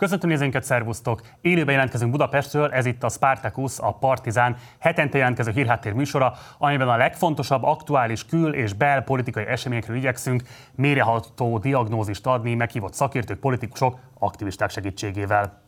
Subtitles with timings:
[0.00, 1.20] Köszöntöm nézőinket, szervusztok!
[1.40, 6.96] Élőben jelentkezünk Budapestről, ez itt a Spartacus, a Partizán hetente jelentkező hírháttér műsora, amiben a
[6.96, 10.42] legfontosabb aktuális kül- és belpolitikai eseményekről igyekszünk
[10.74, 15.62] méreható diagnózist adni meghívott szakértők, politikusok, aktivisták segítségével.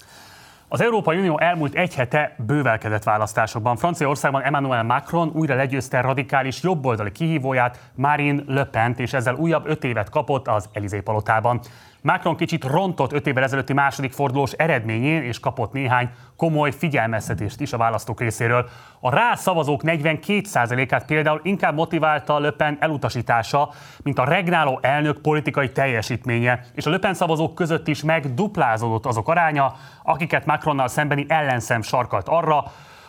[0.69, 3.77] Az Európai Unió elmúlt egy hete bővelkedett választásokban.
[3.77, 9.85] Franciaországban Emmanuel Macron újra legyőzte radikális jobboldali kihívóját Marine Le Pen, és ezzel újabb öt
[9.85, 11.61] évet kapott az Elizé palotában.
[12.03, 17.73] Macron kicsit rontott öt évvel ezelőtti második fordulós eredményén, és kapott néhány komoly figyelmeztetést is
[17.73, 18.69] a választók részéről.
[19.01, 23.71] A rá szavazók 42%-át például inkább motiválta Löpen elutasítása,
[24.03, 29.75] mint a regnáló elnök politikai teljesítménye, és a Löpen szavazók között is megduplázódott azok aránya,
[30.03, 32.65] akiket Macronnal szembeni ellenszem sarkalt arra,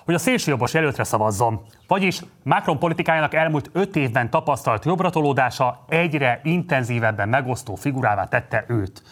[0.06, 1.62] hogy a szélsőjobbos jelöltre szavazzon.
[1.88, 9.04] Vagyis Macron politikájának elmúlt öt évben tapasztalt jobbratolódása egyre intenzívebben megosztó figurává tette őt.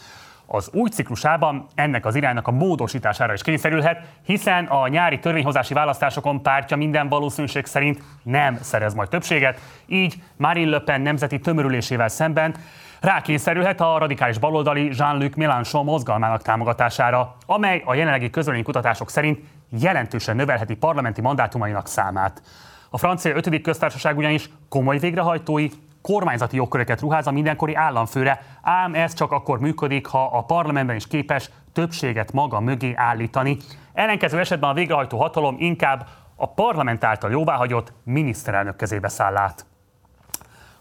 [0.53, 6.41] Az új ciklusában ennek az iránynak a módosítására is kényszerülhet, hiszen a nyári törvényhozási választásokon
[6.41, 12.55] pártja minden valószínűség szerint nem szerez majd többséget, így Marine Le Pen nemzeti tömörülésével szemben
[13.01, 18.29] rákényszerülhet a radikális baloldali Jean-Luc Mélenchon mozgalmának támogatására, amely a jelenlegi
[18.63, 19.39] kutatások szerint
[19.79, 22.41] jelentősen növelheti parlamenti mandátumainak számát.
[22.89, 23.61] A francia 5.
[23.61, 25.67] köztársaság ugyanis komoly végrehajtói,
[26.01, 31.07] kormányzati jogköröket ruház a mindenkori államfőre, ám ez csak akkor működik, ha a parlamentben is
[31.07, 33.57] képes többséget maga mögé állítani.
[33.93, 39.65] Ellenkező esetben a végrehajtó hatalom inkább a parlament által jóváhagyott miniszterelnök kezébe száll át.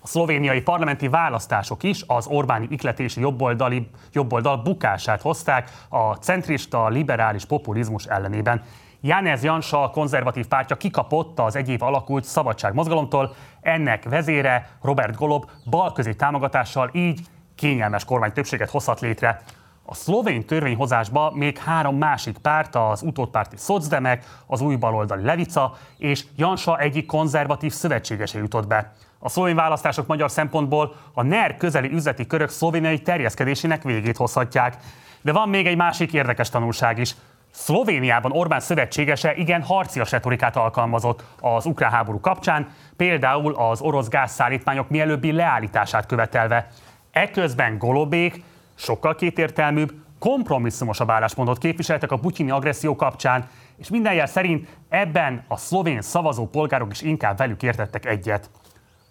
[0.03, 7.45] A szlovéniai parlamenti választások is az Orbáni ikletési jobboldali, jobboldal bukását hozták a centrista liberális
[7.45, 8.63] populizmus ellenében.
[9.01, 15.51] Janez Jansa, a konzervatív pártja kikapott az egy év alakult szabadságmozgalomtól, ennek vezére Robert Golob
[15.71, 17.21] balközi támogatással így
[17.55, 19.43] kényelmes kormány többséget hozhat létre.
[19.93, 26.25] A szlovén törvényhozásba még három másik párt, az utódpárti Szocdemek, az új baloldali Levica és
[26.37, 28.93] Jansa egyik konzervatív szövetségese jutott be.
[29.19, 34.77] A szlovén választások magyar szempontból a NER közeli üzleti körök szlovéniai terjeszkedésének végét hozhatják.
[35.21, 37.15] De van még egy másik érdekes tanulság is.
[37.51, 44.89] Szlovéniában Orbán szövetségese igen harcias retorikát alkalmazott az ukrán háború kapcsán, például az orosz gázszállítmányok
[44.89, 46.69] mielőbbi leállítását követelve.
[47.11, 48.43] Eközben Golobék
[48.81, 55.57] sokkal kétértelműbb, kompromisszumosabb álláspontot képviseltek a putyini agresszió kapcsán, és minden jel szerint ebben a
[55.57, 58.51] szlovén szavazó polgárok is inkább velük értettek egyet.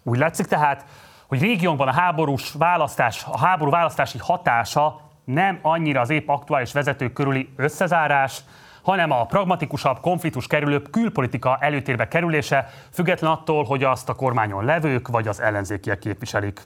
[0.02, 0.84] Úgy látszik tehát,
[1.26, 7.12] hogy régiónkban a háborús választás, a háború választási hatása nem annyira az épp aktuális vezetők
[7.12, 8.40] körüli összezárás,
[8.82, 15.08] hanem a pragmatikusabb, konfliktus kerülő külpolitika előtérbe kerülése, független attól, hogy azt a kormányon levők
[15.08, 16.60] vagy az ellenzékiek képviselik.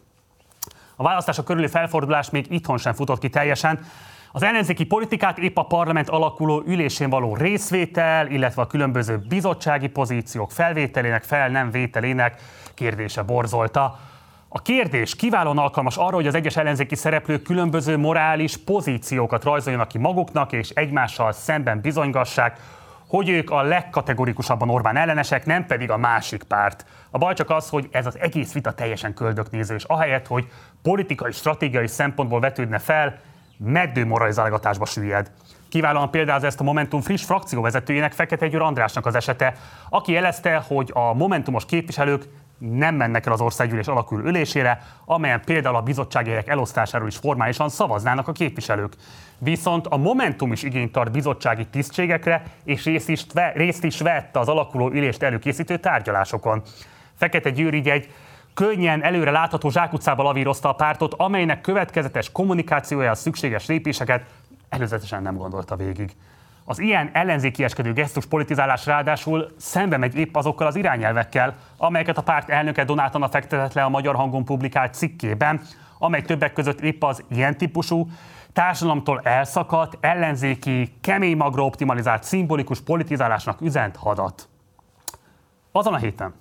[0.97, 3.79] A választások körüli felfordulás még itthon sem futott ki teljesen.
[4.33, 10.51] Az ellenzéki politikát épp a parlament alakuló ülésén való részvétel, illetve a különböző bizottsági pozíciók
[10.51, 12.41] felvételének, fel nem vételének
[12.75, 13.99] kérdése borzolta.
[14.49, 19.99] A kérdés kiválóan alkalmas arra, hogy az egyes ellenzéki szereplők különböző morális pozíciókat rajzoljanak ki
[19.99, 22.61] maguknak, és egymással szemben bizonygassák,
[23.15, 26.87] hogy ők a legkategorikusabban Orbán ellenesek, nem pedig a másik párt.
[27.11, 30.49] A baj csak az, hogy ez az egész vita teljesen köldöknéző, és ahelyett, hogy
[30.83, 33.21] politikai, stratégiai szempontból vetődne fel,
[33.59, 35.31] meddő moralizálgatásba süllyed.
[35.69, 39.55] Kiválóan például ezt a Momentum friss frakcióvezetőjének Fekete Győr Andrásnak az esete,
[39.89, 42.25] aki jelezte, hogy a Momentumos képviselők
[42.59, 47.69] nem mennek el az országgyűlés alakul ülésére, amelyen például a bizottsági helyek elosztásáról is formálisan
[47.69, 48.93] szavaznának a képviselők.
[49.39, 54.49] Viszont a Momentum is igényt tart bizottsági tisztségekre, és részt is, részt is vett az
[54.49, 56.63] alakuló ülést előkészítő tárgyalásokon.
[57.15, 58.09] Fekete Győr így egy
[58.55, 64.25] könnyen előre látható zsákutcába lavírozta a pártot, amelynek következetes kommunikációja a szükséges lépéseket
[64.69, 66.11] előzetesen nem gondolta végig.
[66.65, 72.49] Az ilyen ellenzékieskedő gesztus politizálás ráadásul szembe megy épp azokkal az irányelvekkel, amelyeket a párt
[72.49, 75.61] elnöke Donátana fektetett le a Magyar Hangon publikált cikkében,
[75.99, 78.09] amely többek között épp az ilyen típusú,
[78.55, 84.49] társadalomtól elszakadt, ellenzéki, kemény magra optimalizált, szimbolikus politizálásnak üzent hadat.
[85.73, 86.35] Azon a héten,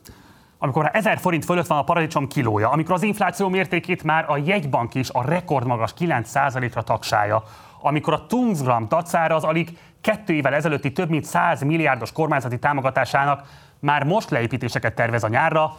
[0.58, 4.96] amikor 1000 forint fölött van a paradicsom kilója, amikor az infláció mértékét már a jegybank
[4.96, 7.44] is a rekordmagas 9%-ra tagsálja,
[7.82, 13.48] amikor a Tungsgram dacára az alig kettő évvel ezelőtti több mint 100 milliárdos kormányzati támogatásának
[13.80, 15.78] már most leépítéseket tervez a nyárra,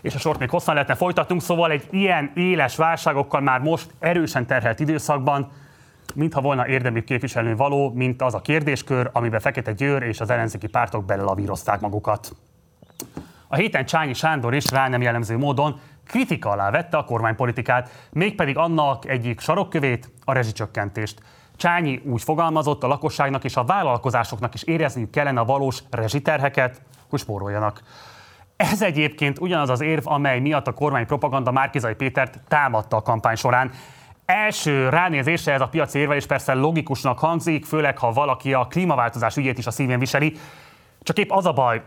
[0.00, 4.46] és a sort még hosszan lehetne folytatnunk, szóval egy ilyen éles válságokkal már most erősen
[4.46, 5.50] terhelt időszakban,
[6.14, 10.66] mintha volna érdemű képviselni való, mint az a kérdéskör, amiben Fekete Győr és az ellenzéki
[10.66, 12.36] pártok belelavírozták magukat.
[13.48, 18.56] A héten Csányi Sándor is rá nem jellemző módon kritika alá vette a kormánypolitikát, mégpedig
[18.56, 21.20] annak egyik sarokkövét, a rezsicsökkentést.
[21.56, 27.18] Csányi úgy fogalmazott, a lakosságnak és a vállalkozásoknak is érezniük kellene a valós rezsiterheket, hogy
[27.18, 27.80] spóroljanak.
[28.56, 33.36] Ez egyébként ugyanaz az érv, amely miatt a kormány propaganda Márkizai Pétert támadta a kampány
[33.36, 33.70] során.
[34.26, 39.58] Első ránézésre ez a piaci érvelés persze logikusnak hangzik, főleg ha valaki a klímaváltozás ügyét
[39.58, 40.36] is a szívén viseli.
[41.02, 41.82] Csak épp az a baj,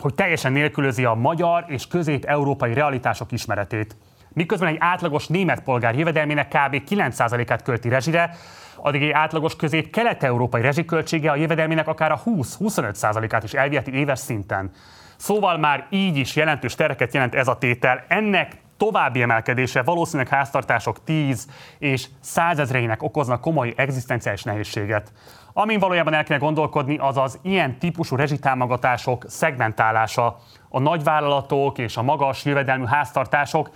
[0.00, 3.96] hogy teljesen nélkülözi a magyar és közép-európai realitások ismeretét.
[4.32, 6.82] Miközben egy átlagos német polgár jövedelmének kb.
[6.90, 8.36] 9%-át költi rezsire,
[8.76, 14.70] addig egy átlagos közép-kelet-európai rezsiköltsége a jövedelmének akár a 20-25%-át is elviheti éves szinten.
[15.16, 18.04] Szóval már így is jelentős tereket jelent ez a tétel.
[18.08, 21.48] Ennek további emelkedése valószínűleg háztartások 10
[21.78, 25.12] és százezreinek okoznak komoly egzisztenciális nehézséget.
[25.52, 30.36] Amin valójában el kell gondolkodni, az az ilyen típusú rezsitámogatások szegmentálása.
[30.68, 33.70] A nagyvállalatok és a magas jövedelmű háztartások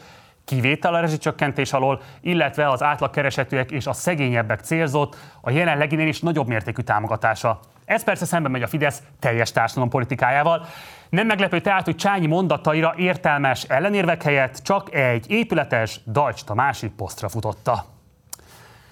[0.44, 6.46] kivétel a rezsicsökkentés alól, illetve az átlagkeresetűek és a szegényebbek célzott, a jelenleginél is nagyobb
[6.46, 7.60] mértékű támogatása.
[7.84, 9.52] Ez persze szemben megy a Fidesz teljes
[9.88, 10.66] politikájával.
[11.08, 17.28] Nem meglepő tehát, hogy Csányi mondataira értelmes ellenérvek helyett csak egy épületes Dajcs másik posztra
[17.28, 17.84] futotta.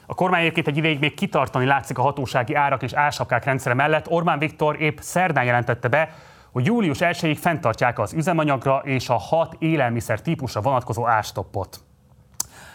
[0.07, 4.09] A kormány egyébként egy ideig még kitartani látszik a hatósági árak és ársapkák rendszere mellett.
[4.09, 6.15] Orbán Viktor épp szerdán jelentette be,
[6.53, 11.81] hogy július 1-ig fenntartják az üzemanyagra és a hat élelmiszer típusra vonatkozó árstoppot.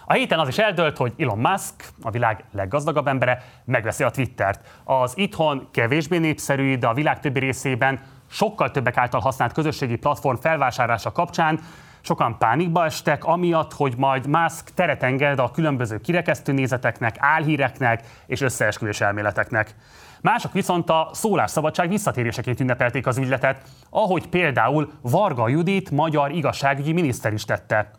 [0.06, 4.82] A héten az is eldölt, hogy Elon Musk, a világ leggazdagabb embere, megveszi a Twittert.
[4.84, 8.00] Az itthon kevésbé népszerű, de a világ többi részében
[8.32, 11.60] sokkal többek által használt közösségi platform felvásárlása kapcsán
[12.02, 18.42] sokan pánikba estek, amiatt, hogy majd Musk teret enged a különböző kirekesztő nézeteknek, álhíreknek és
[18.42, 19.76] összeesküvés elméleteknek.
[20.22, 27.34] Mások viszont a szólásszabadság visszatéréseként ünnepelték az ügyletet, ahogy például Varga Judit magyar igazságügyi miniszter
[27.34, 27.92] is tette.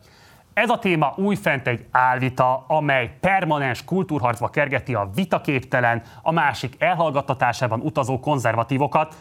[0.54, 7.80] Ez a téma újfent egy álvita, amely permanens kultúrharcba kergeti a vitaképtelen, a másik elhallgattatásában
[7.80, 9.14] utazó konzervatívokat,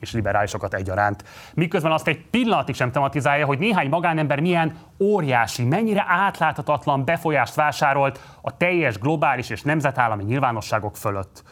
[0.00, 1.24] és liberálisokat egyaránt.
[1.54, 8.20] Miközben azt egy pillanatig sem tematizálja, hogy néhány magánember milyen óriási, mennyire átláthatatlan befolyást vásárolt
[8.40, 11.42] a teljes globális és nemzetállami nyilvánosságok fölött.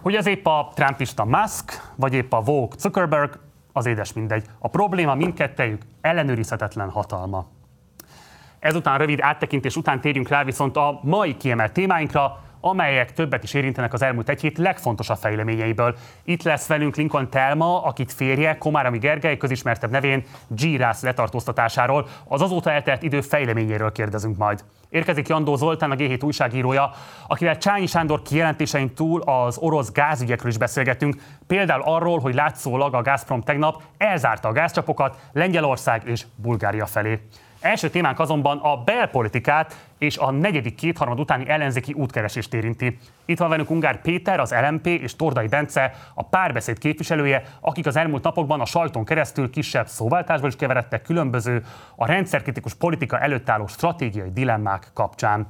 [0.00, 3.38] Hogy ez épp a trumpista Musk, vagy épp a Vogue Zuckerberg,
[3.72, 4.44] az édes mindegy.
[4.58, 7.46] A probléma mindkettejük ellenőrizhetetlen hatalma.
[8.58, 13.92] Ezután rövid áttekintés után térjünk rá viszont a mai kiemelt témáinkra, amelyek többet is érintenek
[13.92, 15.96] az elmúlt egy hét legfontosabb fejleményeiből.
[16.24, 22.70] Itt lesz velünk Lincoln Telma, akit férje, Komárami Gergely közismertebb nevén Girász letartóztatásáról, az azóta
[22.70, 24.64] eltelt idő fejleményéről kérdezünk majd.
[24.88, 26.90] Érkezik Jandó Zoltán, a G7 újságírója,
[27.26, 31.14] akivel Csányi Sándor kijelentésein túl az orosz gázügyekről is beszélgetünk,
[31.46, 37.20] például arról, hogy látszólag a Gazprom tegnap elzárta a gázcsapokat Lengyelország és Bulgária felé.
[37.60, 42.98] Első témánk azonban a belpolitikát és a negyedik kétharmad utáni ellenzéki útkeresést érinti.
[43.24, 47.96] Itt van velünk Ungár Péter, az LMP és Tordai Bence, a párbeszéd képviselője, akik az
[47.96, 51.64] elmúlt napokban a sajton keresztül kisebb szóváltásból is keveredtek különböző
[51.96, 55.46] a rendszerkritikus politika előtt álló stratégiai dilemmák kapcsán.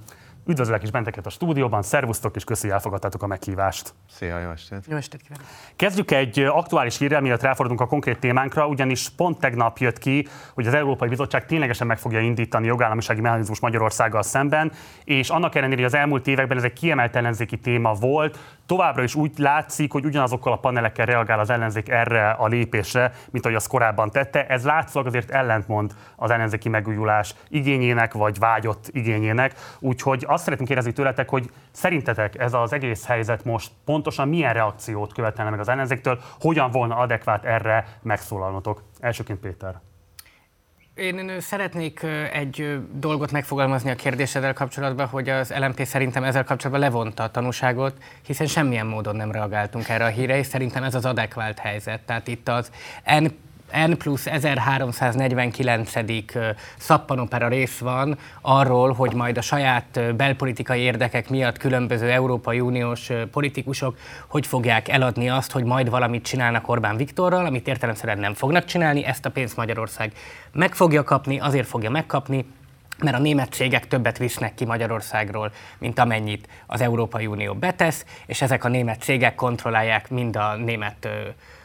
[0.47, 3.95] Üdvözlök is benteket a stúdióban, szervusztok, és köszönjük, elfogadtátok a meghívást.
[4.11, 4.85] Szia, jó estét!
[4.89, 5.45] Jó estét kívánok!
[5.77, 10.67] Kezdjük egy aktuális hírrel, mielőtt ráfordulunk a konkrét témánkra, ugyanis pont tegnap jött ki, hogy
[10.67, 14.73] az Európai Bizottság ténylegesen meg fogja indítani jogállamisági mechanizmus Magyarországgal szemben,
[15.05, 19.15] és annak ellenére, hogy az elmúlt években ez egy kiemelt ellenzéki téma volt, továbbra is
[19.15, 23.67] úgy látszik, hogy ugyanazokkal a panelekkel reagál az ellenzék erre a lépésre, mint ahogy az
[23.67, 24.47] korábban tette.
[24.47, 29.55] Ez látszólag azért ellentmond az ellenzéki megújulás igényének, vagy vágyott igényének.
[29.79, 35.13] Úgyhogy azt szeretném kérdezni tőletek, hogy szerintetek ez az egész helyzet most pontosan milyen reakciót
[35.13, 38.83] követelne meg az ellenzéktől, hogyan volna adekvát erre megszólalnotok?
[39.01, 39.81] Elsőként Péter.
[40.95, 47.23] Én szeretnék egy dolgot megfogalmazni a kérdéseddel kapcsolatban, hogy az LMP szerintem ezzel kapcsolatban levonta
[47.23, 47.97] a tanúságot,
[48.27, 52.01] hiszen semmilyen módon nem reagáltunk erre a híre, és szerintem ez az adekvált helyzet.
[52.01, 52.71] Tehát itt az
[53.05, 53.27] N
[53.87, 55.93] N plusz 1349.
[56.79, 63.97] szappanopera rész van arról, hogy majd a saját belpolitikai érdekek miatt különböző Európai Uniós politikusok
[64.29, 69.05] hogy fogják eladni azt, hogy majd valamit csinálnak Orbán Viktorral, amit értelemszerűen nem fognak csinálni,
[69.05, 70.13] ezt a pénzt Magyarország
[70.53, 72.45] meg fogja kapni, azért fogja megkapni,
[72.99, 78.43] mert a német cégek többet visznek ki Magyarországról, mint amennyit az Európai Unió betesz, és
[78.43, 81.09] ezek a német cégek kontrollálják mind a német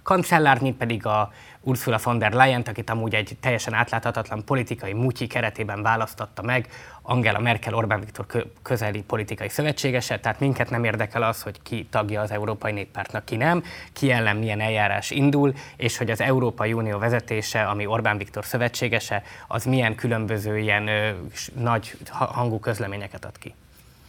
[0.04, 1.32] kancellár, mint pedig a
[1.68, 6.68] Ursula von der leyen akit amúgy egy teljesen átláthatatlan politikai mutyi keretében választotta meg,
[7.02, 8.26] Angela Merkel Orbán Viktor
[8.62, 13.36] közeli politikai szövetségese, tehát minket nem érdekel az, hogy ki tagja az Európai Néppártnak, ki
[13.36, 18.46] nem, ki ellen milyen eljárás indul, és hogy az Európai Unió vezetése, ami Orbán Viktor
[18.46, 21.10] szövetségese, az milyen különböző ilyen ö,
[21.54, 23.54] nagy hangú közleményeket ad ki.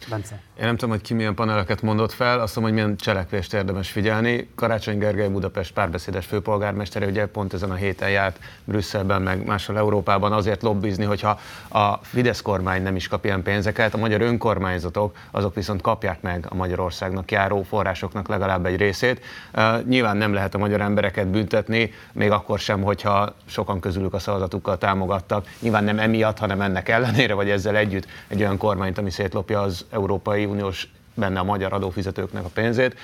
[0.09, 0.41] Bence.
[0.59, 3.91] Én nem tudom, hogy ki milyen paneleket mondott fel, azt mondom, hogy milyen cselekvést érdemes
[3.91, 4.49] figyelni.
[4.55, 10.31] Karácsony Gergely Budapest párbeszédes főpolgármestere ugye pont ezen a héten járt Brüsszelben, meg máshol Európában
[10.31, 11.39] azért lobbizni, hogyha
[11.69, 16.45] a Fidesz kormány nem is kap ilyen pénzeket, a magyar önkormányzatok azok viszont kapják meg
[16.49, 19.25] a Magyarországnak járó forrásoknak legalább egy részét.
[19.53, 24.19] Uh, nyilván nem lehet a magyar embereket büntetni, még akkor sem, hogyha sokan közülük a
[24.19, 25.47] szavazatukkal támogattak.
[25.59, 29.85] Nyilván nem emiatt, hanem ennek ellenére, vagy ezzel együtt egy olyan kormányt, ami szétlopja az
[29.99, 30.87] Európai Uniós
[31.19, 32.99] benne a magyar adófizetőknek a pénzét.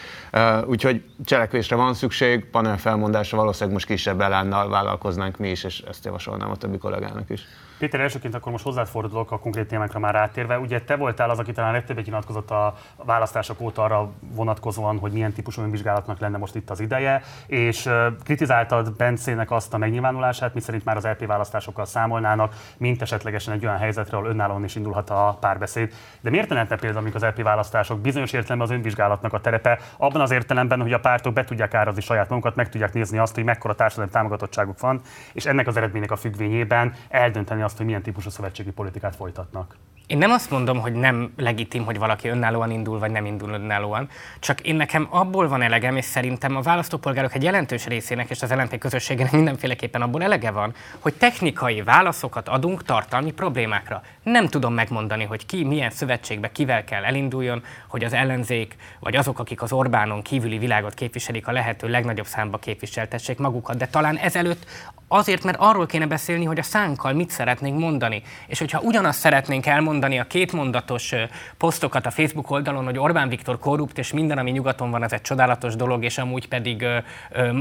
[0.65, 6.05] Úgyhogy cselekvésre van szükség, panel felmondásra valószínűleg most kisebb elánnal vállalkoznánk mi is, és ezt
[6.05, 7.41] javasolnám a többi kollégának is.
[7.77, 10.59] Péter, elsőként akkor most hozzád fordulok a konkrét témákra már rátérve.
[10.59, 15.33] Ugye te voltál az, aki talán legtöbbet nyilatkozott a választások óta arra vonatkozóan, hogy milyen
[15.33, 17.89] típusú önvizsgálatnak lenne most itt az ideje, és
[18.23, 23.77] kritizáltad Bencének azt a megnyilvánulását, miszerint már az LP választásokkal számolnának, mint esetlegesen egy olyan
[23.77, 25.93] helyzetre, ahol önállóan is indulhat a párbeszéd.
[26.21, 30.21] De miért ne például, amikor az LP választások bizonyos értelemben az önvizsgálatnak a terepe, abban
[30.21, 33.43] az értelemben, hogy a pártok be tudják árazni saját magukat, meg tudják nézni azt, hogy
[33.43, 35.01] mekkora társadalmi támogatottságuk van,
[35.33, 39.75] és ennek az eredménynek a függvényében eldönteni azt, hogy milyen típusú szövetségi politikát folytatnak.
[40.07, 44.09] Én nem azt mondom, hogy nem legitim, hogy valaki önállóan indul, vagy nem indul önállóan,
[44.39, 48.51] csak én nekem abból van elegem, és szerintem a választópolgárok egy jelentős részének és az
[48.51, 54.01] LNP közösségének mindenféleképpen abból elege van, hogy technikai válaszokat adunk tartalmi problémákra.
[54.23, 59.39] Nem tudom megmondani, hogy ki milyen szövetségbe kivel kell elinduljon, hogy az ellenzék, vagy azok,
[59.39, 64.65] akik az Orbánon kívüli világot képviselik, a lehető legnagyobb számba képviseltessék magukat, de talán ezelőtt
[65.07, 68.23] azért, mert arról kéne beszélni, hogy a szánkkal mit szeretnénk mondani.
[68.47, 71.13] És hogyha ugyanazt szeretnénk elmondani a kétmondatos
[71.57, 75.21] posztokat a Facebook oldalon, hogy Orbán Viktor korrupt, és minden, ami nyugaton van, ez egy
[75.21, 76.85] csodálatos dolog, és amúgy pedig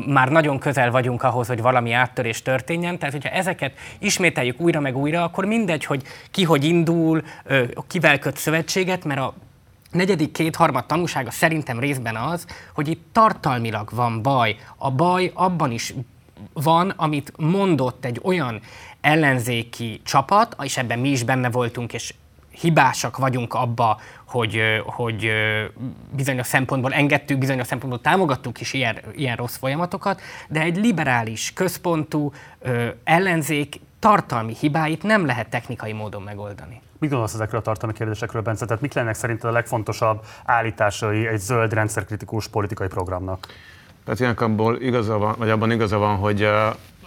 [0.07, 2.99] már nagyon közel vagyunk ahhoz, hogy valami áttörés történjen.
[2.99, 7.23] Tehát, hogyha ezeket ismételjük újra meg újra, akkor mindegy, hogy ki hogy indul,
[7.87, 9.35] kivel köt szövetséget, mert a
[9.91, 14.57] negyedik kétharmad tanúsága szerintem részben az, hogy itt tartalmilag van baj.
[14.76, 15.95] A baj abban is
[16.53, 18.61] van, amit mondott egy olyan
[19.00, 22.14] ellenzéki csapat, és ebben mi is benne voltunk, és
[22.61, 25.30] hibásak vagyunk abba, hogy, hogy
[26.11, 32.32] bizonyos szempontból engedtük, bizonyos szempontból támogattuk is ilyen, ilyen rossz folyamatokat, de egy liberális, központú
[33.04, 36.80] ellenzék tartalmi hibáit nem lehet technikai módon megoldani.
[36.99, 38.66] Mit gondolsz ezekről a tartalmi kérdésekről, Bence?
[38.66, 43.46] Tehát mik lennek szerinted a legfontosabb állításai egy zöld rendszerkritikus politikai programnak?
[44.04, 46.49] Tehát abból igaza van, vagy abban igaza van, hogy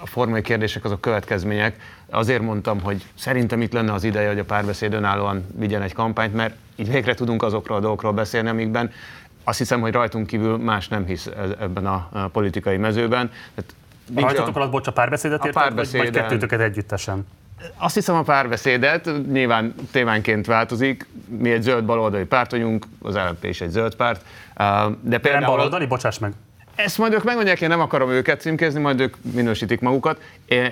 [0.02, 1.76] a formai kérdések azok következmények.
[2.10, 6.34] Azért mondtam, hogy szerintem itt lenne az ideje, hogy a párbeszéd önállóan vigyen egy kampányt,
[6.34, 8.92] mert így végre tudunk azokról a dolgokról beszélni, amikben
[9.44, 13.32] azt hiszem, hogy rajtunk kívül más nem hisz ebben a politikai mezőben.
[13.56, 13.74] Tehát
[14.16, 17.28] Rajtatok alatt, bocs, a párbeszédet a párbeszéden, vagy kettőtöket együttesen?
[17.78, 21.08] Azt hiszem a párbeszédet nyilván témánként változik.
[21.28, 24.26] Mi egy zöld baloldali párt vagyunk, az LNP is egy zöld párt.
[25.02, 25.40] De például...
[25.40, 25.86] Nem baloldali?
[25.86, 26.34] Bocsáss meg.
[26.78, 30.22] Ezt majd ők megmondják, én nem akarom őket címkézni, majd ők minősítik magukat.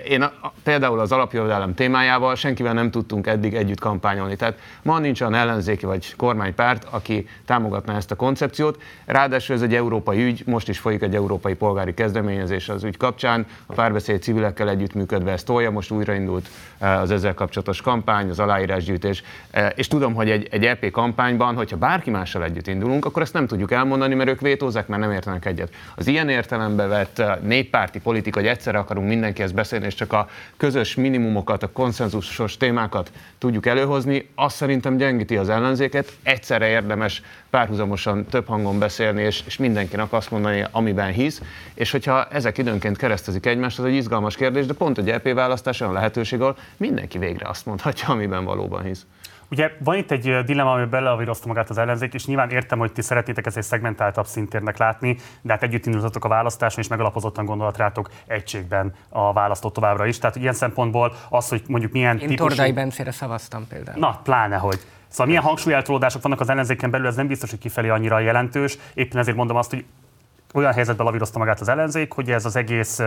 [0.07, 4.35] Én a, a, például az alapjövedelem témájával senkivel nem tudtunk eddig együtt kampányolni.
[4.35, 8.81] Tehát ma nincs olyan ellenzéki vagy kormánypárt, aki támogatná ezt a koncepciót.
[9.05, 13.45] Ráadásul ez egy európai ügy, most is folyik egy európai polgári kezdeményezés az ügy kapcsán.
[13.65, 19.23] A párbeszéd civilekkel együttműködve ezt tolja, most újraindult eh, az ezzel kapcsolatos kampány, az aláírásgyűjtés.
[19.51, 23.33] Eh, és tudom, hogy egy, egy EP kampányban, hogyha bárki mással együtt indulunk, akkor ezt
[23.33, 25.69] nem tudjuk elmondani, mert ők vétózzák, mert nem értenek egyet.
[25.95, 30.29] Az ilyen értelembe vett eh, néppárti politika, hogy egyszerre akarunk mindenkihez beszélni, és csak a
[30.57, 36.11] közös minimumokat, a konszenzusos témákat tudjuk előhozni, azt szerintem gyengíti az ellenzéket.
[36.23, 41.41] Egyszerre érdemes párhuzamosan több hangon beszélni, és, és mindenkinek azt mondani, amiben hisz.
[41.73, 45.81] És hogyha ezek időnként keresztezik egymást, az egy izgalmas kérdés, de pont egy EP választás
[45.81, 49.05] olyan lehetőség, ahol mindenki végre azt mondhatja, amiben valóban hisz.
[49.51, 53.01] Ugye van itt egy dilemma, ami beleavírozta magát az ellenzék, és nyilván értem, hogy ti
[53.01, 57.77] szeretnétek ezt egy szegmentáltabb szintérnek látni, de hát együtt indultatok a választáson, és megalapozottan gondolat
[57.77, 60.17] rátok egységben a választó továbbra is.
[60.19, 62.47] Tehát ilyen szempontból az, hogy mondjuk milyen Én típusú...
[62.47, 63.99] Tordai Bencére szavaztam például.
[63.99, 64.79] Na, pláne, hogy.
[65.07, 68.77] Szóval milyen hangsúlyeltolódások vannak az ellenzéken belül, ez nem biztos, hogy kifelé annyira jelentős.
[68.93, 69.85] Éppen ezért mondom azt, hogy
[70.55, 73.01] olyan helyzetben lavírozta magát az ellenzék, hogy ez az egész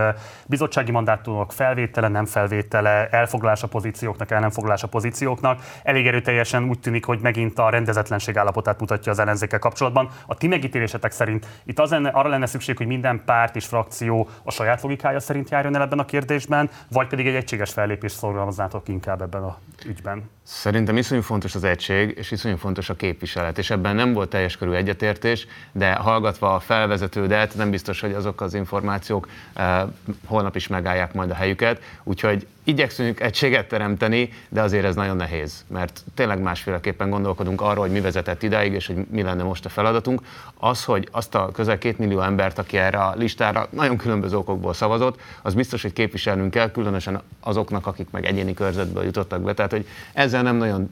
[0.46, 7.04] bizottsági mandátumok felvétele, nem felvétele, elfoglalása pozícióknak, el nem foglalása pozícióknak elég erőteljesen úgy tűnik,
[7.04, 10.10] hogy megint a rendezetlenség állapotát mutatja az ellenzékkel kapcsolatban.
[10.26, 14.28] A ti megítélésetek szerint itt az lenne, arra lenne szükség, hogy minden párt és frakció
[14.42, 18.88] a saját logikája szerint járjon el ebben a kérdésben, vagy pedig egy egységes fellépést szorgalmaznátok
[18.88, 20.30] inkább ebben a ügyben?
[20.50, 24.56] Szerintem iszonyú fontos az egység, és iszonyú fontos a képviselet, és ebben nem volt teljes
[24.56, 29.82] körű egyetértés, de hallgatva a felvezetődet, nem biztos, hogy azok az információk eh,
[30.26, 35.64] holnap is megállják majd a helyüket, úgyhogy igyekszünk egységet teremteni, de azért ez nagyon nehéz,
[35.68, 39.68] mert tényleg másféleképpen gondolkodunk arról, hogy mi vezetett idáig, és hogy mi lenne most a
[39.68, 40.20] feladatunk.
[40.54, 44.74] Az, hogy azt a közel két millió embert, aki erre a listára nagyon különböző okokból
[44.74, 49.54] szavazott, az biztos, hogy képviselnünk kell, különösen azoknak, akik meg egyéni körzetből jutottak be.
[49.54, 50.90] Tehát, hogy ezzel nem nagyon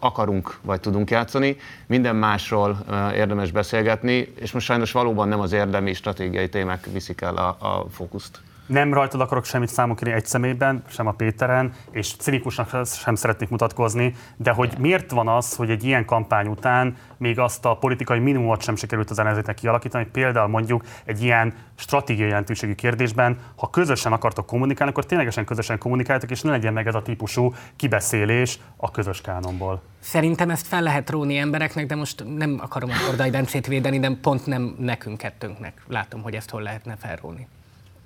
[0.00, 5.94] akarunk vagy tudunk játszani, minden másról érdemes beszélgetni, és most sajnos valóban nem az érdemi
[5.94, 8.40] stratégiai témák viszik el a, a fókuszt
[8.70, 14.14] nem rajtad akarok semmit számukra egy személyben, sem a Péteren, és cinikusnak sem szeretnék mutatkozni,
[14.36, 18.62] de hogy miért van az, hogy egy ilyen kampány után még azt a politikai minimumot
[18.62, 24.12] sem sikerült az ellenzéknek kialakítani, hogy például mondjuk egy ilyen stratégiai jelentőségű kérdésben, ha közösen
[24.12, 28.90] akartok kommunikálni, akkor ténylegesen közösen kommunikáltok, és ne legyen meg ez a típusú kibeszélés a
[28.90, 29.82] közös kánonból.
[30.00, 34.10] Szerintem ezt fel lehet róni embereknek, de most nem akarom a Kordai Bencét védeni, de
[34.22, 35.82] pont nem nekünk kettőnknek.
[35.88, 37.48] Látom, hogy ezt hol lehetne felróni.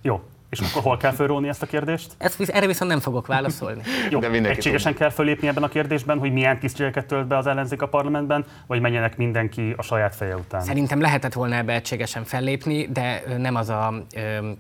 [0.03, 2.13] Jó, és akkor hol kell fölróni ezt a kérdést?
[2.19, 3.83] Ezt, erre viszont nem fogok válaszolni.
[4.11, 5.01] Jó, De egységesen tud.
[5.01, 8.81] kell fölépni ebben a kérdésben, hogy milyen tisztségeket tölt be az ellenzék a parlamentben, vagy
[8.81, 10.61] menjenek mindenki a saját feje után?
[10.61, 14.51] Szerintem lehetett volna ebbe egységesen fellépni, de nem az a ö,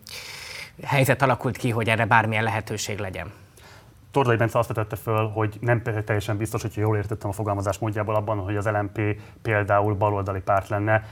[0.82, 3.32] helyzet alakult ki, hogy erre bármilyen lehetőség legyen.
[4.10, 8.14] Tordai Bence azt vetette föl, hogy nem teljesen biztos, hogyha jól értettem a fogalmazás módjából
[8.14, 9.00] abban, hogy az LMP
[9.42, 11.04] például baloldali párt lenne,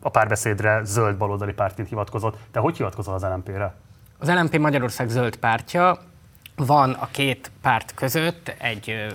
[0.00, 2.36] a párbeszédre zöld baloldali pártként hivatkozott.
[2.50, 3.74] Te hogy hivatkozol az LMP-re?
[4.22, 5.98] Az LMP Magyarország zöld pártja,
[6.56, 9.06] van a két párt között egy,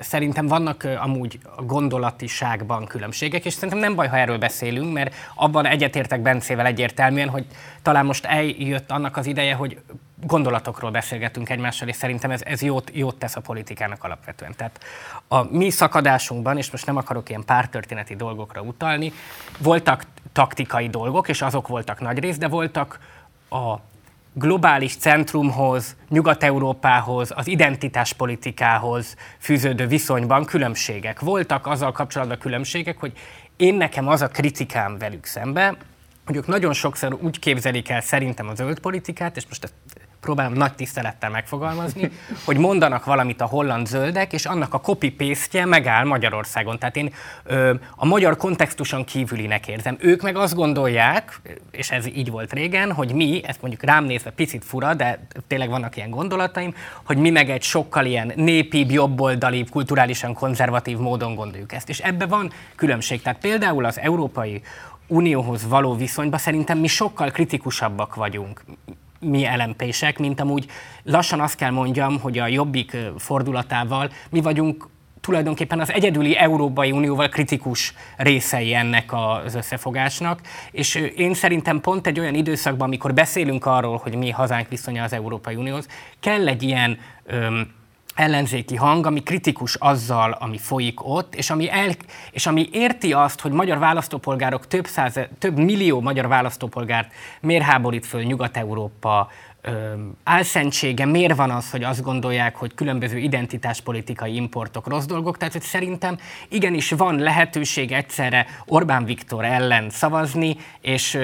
[0.00, 6.20] szerintem vannak amúgy gondolatiságban különbségek, és szerintem nem baj, ha erről beszélünk, mert abban egyetértek
[6.20, 7.46] Bencével egyértelműen, hogy
[7.82, 9.80] talán most eljött annak az ideje, hogy
[10.26, 14.54] gondolatokról beszélgetünk egymással, és szerintem ez, ez jót, jót tesz a politikának alapvetően.
[14.56, 14.80] Tehát
[15.28, 19.12] a mi szakadásunkban, és most nem akarok ilyen pártörténeti dolgokra utalni,
[19.58, 22.98] voltak taktikai dolgok, és azok voltak nagy rész, de voltak
[23.50, 23.76] a
[24.32, 31.20] globális centrumhoz, Nyugat-Európához, az identitáspolitikához fűződő viszonyban különbségek.
[31.20, 33.12] Voltak azzal kapcsolatban különbségek, hogy
[33.56, 35.76] én nekem az a kritikám velük szembe,
[36.26, 39.72] hogy ők nagyon sokszor úgy képzelik el szerintem a zöld politikát, és most
[40.22, 42.10] próbálom nagy tisztelettel megfogalmazni,
[42.46, 46.78] hogy mondanak valamit a holland zöldek, és annak a copy paste megáll Magyarországon.
[46.78, 47.12] Tehát én
[47.44, 49.96] ö, a magyar kontextuson kívülinek érzem.
[50.00, 54.30] Ők meg azt gondolják, és ez így volt régen, hogy mi, ezt mondjuk rám nézve
[54.30, 59.64] picit fura, de tényleg vannak ilyen gondolataim, hogy mi meg egy sokkal ilyen népibb, jobboldali,
[59.70, 61.88] kulturálisan konzervatív módon gondoljuk ezt.
[61.88, 63.22] És ebbe van különbség.
[63.22, 64.62] Tehát például az Európai
[65.06, 68.64] Unióhoz való viszonyban szerintem mi sokkal kritikusabbak vagyunk
[69.22, 69.84] mi lmp
[70.18, 70.66] mint amúgy
[71.02, 74.88] lassan azt kell mondjam, hogy a jobbik fordulatával mi vagyunk
[75.20, 82.20] tulajdonképpen az egyedüli Európai Unióval kritikus részei ennek az összefogásnak, és én szerintem pont egy
[82.20, 85.88] olyan időszakban, amikor beszélünk arról, hogy mi hazánk viszonya az Európai Unióhoz,
[86.20, 87.68] kell egy ilyen öm,
[88.14, 91.90] ellenzéki hang, ami kritikus azzal, ami folyik ott, és ami, el,
[92.30, 98.06] és ami érti azt, hogy magyar választópolgárok, több, száz, több millió magyar választópolgárt miért háborít
[98.06, 99.28] föl Nyugat-Európa
[100.24, 105.62] álszentsége, miért van az, hogy azt gondolják, hogy különböző identitáspolitikai importok rossz dolgok, tehát hogy
[105.62, 111.18] szerintem igenis van lehetőség egyszerre Orbán Viktor ellen szavazni, és,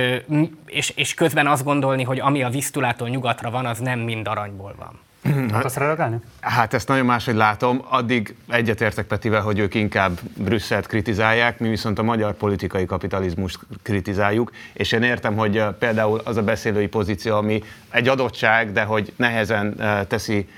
[0.66, 4.74] és, és közben azt gondolni, hogy ami a Visztulától nyugatra van, az nem mind aranyból
[4.78, 5.07] van.
[5.52, 6.16] Akarsz reagálni?
[6.40, 7.84] Hát ezt nagyon máshogy látom.
[7.88, 14.52] Addig egyetértek Petivel, hogy ők inkább Brüsszelt kritizálják, mi viszont a magyar politikai kapitalizmust kritizáljuk,
[14.72, 19.76] és én értem, hogy például az a beszélői pozíció, ami egy adottság, de hogy nehezen
[20.08, 20.48] teszi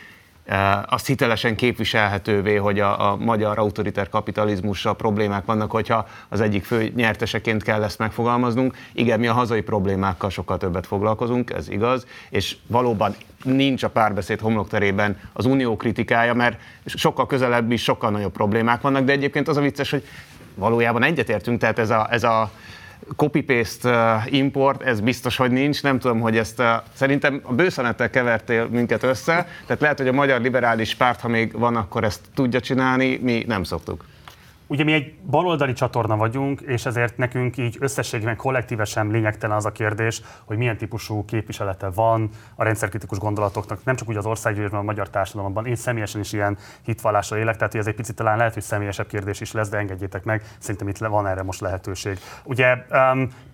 [0.86, 6.92] azt hitelesen képviselhetővé, hogy a, a magyar autoriter kapitalizmussal problémák vannak, hogyha az egyik fő
[6.94, 8.76] nyerteseként kell ezt megfogalmaznunk.
[8.92, 14.40] Igen, mi a hazai problémákkal sokkal többet foglalkozunk, ez igaz, és valóban nincs a párbeszéd
[14.40, 19.56] homlokterében az unió kritikája, mert sokkal közelebb is sokkal nagyobb problémák vannak, de egyébként az
[19.56, 20.04] a vicces, hogy
[20.54, 22.50] valójában egyetértünk, tehát ez a, ez a
[23.16, 25.82] copy-paste uh, import, ez biztos, hogy nincs.
[25.82, 30.12] Nem tudom, hogy ezt uh, szerintem a bőszenettel kevertél minket össze, tehát lehet, hogy a
[30.12, 34.04] magyar liberális párt, ha még van, akkor ezt tudja csinálni, mi nem szoktuk.
[34.70, 39.72] Ugye mi egy baloldali csatorna vagyunk, és ezért nekünk így összességében kollektívesen lényegtelen az a
[39.72, 44.82] kérdés, hogy milyen típusú képviselete van a rendszerkritikus gondolatoknak, nem csak úgy az országgyűlésben, a
[44.82, 45.66] magyar társadalomban.
[45.66, 49.06] Én személyesen is ilyen hitvallással élek, tehát hogy ez egy picit talán lehet, hogy személyesebb
[49.06, 52.18] kérdés is lesz, de engedjétek meg, szerintem itt van erre most lehetőség.
[52.44, 52.76] Ugye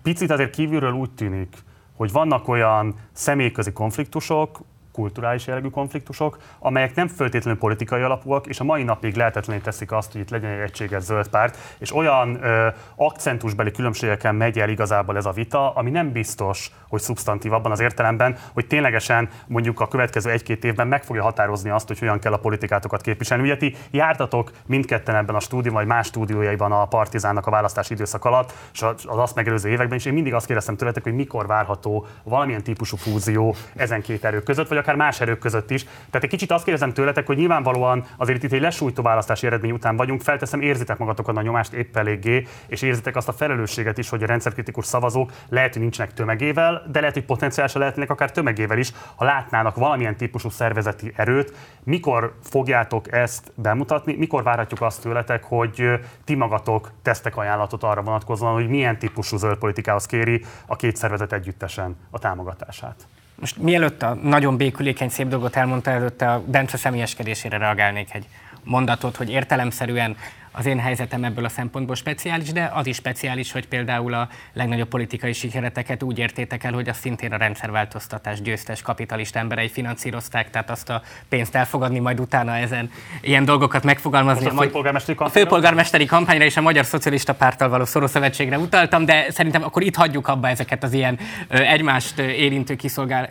[0.03, 1.55] picit azért kívülről úgy tűnik,
[1.95, 4.59] hogy vannak olyan személyközi konfliktusok,
[4.97, 10.11] kulturális jellegű konfliktusok, amelyek nem feltétlenül politikai alapúak, és a mai napig lehetetlené teszik azt,
[10.11, 15.17] hogy itt legyen egy egységes zöld párt, és olyan ö, akcentusbeli különbségeken megy el igazából
[15.17, 19.87] ez a vita, ami nem biztos, hogy szubstantív abban az értelemben, hogy ténylegesen mondjuk a
[19.87, 23.43] következő egy-két évben meg fogja határozni azt, hogy hogyan kell a politikátokat képviselni.
[23.43, 28.25] Ugye ti jártatok mindketten ebben a stúdió, vagy más stúdiójaiban a Partizánnak a választási időszak
[28.25, 32.05] alatt, és az azt megelőző években, és én mindig azt kérdeztem tőletek, hogy mikor várható
[32.23, 35.83] valamilyen típusú fúzió ezen két erők között, vagy akár más erők között is.
[35.83, 39.95] Tehát egy kicsit azt kérdezem tőletek, hogy nyilvánvalóan azért itt egy lesújtó választási eredmény után
[39.95, 44.23] vagyunk, felteszem, érzitek magatokat a nyomást épp eléggé, és érzitek azt a felelősséget is, hogy
[44.23, 48.91] a rendszerkritikus szavazók lehet, hogy nincsenek tömegével, de lehet, hogy potenciálisan lehetnek akár tömegével is,
[49.15, 51.53] ha látnának valamilyen típusú szervezeti erőt.
[51.83, 54.15] Mikor fogjátok ezt bemutatni?
[54.15, 59.57] Mikor várhatjuk azt tőletek, hogy ti magatok tesztek ajánlatot arra vonatkozóan, hogy milyen típusú zöld
[59.57, 63.07] politikához kéri a két szervezet együttesen a támogatását?
[63.39, 68.25] Most mielőtt a nagyon békülékeny szép dolgot elmondta, előtte a Bence személyeskedésére reagálnék egy
[68.63, 70.17] mondatot, hogy értelemszerűen
[70.57, 74.87] az én helyzetem ebből a szempontból speciális, de az is speciális, hogy például a legnagyobb
[74.87, 80.69] politikai sikereteket úgy értétek el, hogy azt szintén a rendszerváltoztatás győztes kapitalista emberei finanszírozták, tehát
[80.69, 82.91] azt a pénzt elfogadni, majd utána ezen
[83.21, 84.45] ilyen dolgokat megfogalmazni.
[84.45, 85.17] Most a főpolgármesteri?
[85.19, 89.81] A főpolgármesteri kampányra és a Magyar Szocialista Párttal való szoros szövetségre utaltam, de szerintem akkor
[89.81, 92.75] itt hagyjuk abba ezeket az ilyen egymást érintő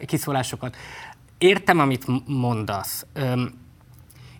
[0.06, 0.76] kiszólásokat.
[1.38, 3.06] Értem, amit mondasz,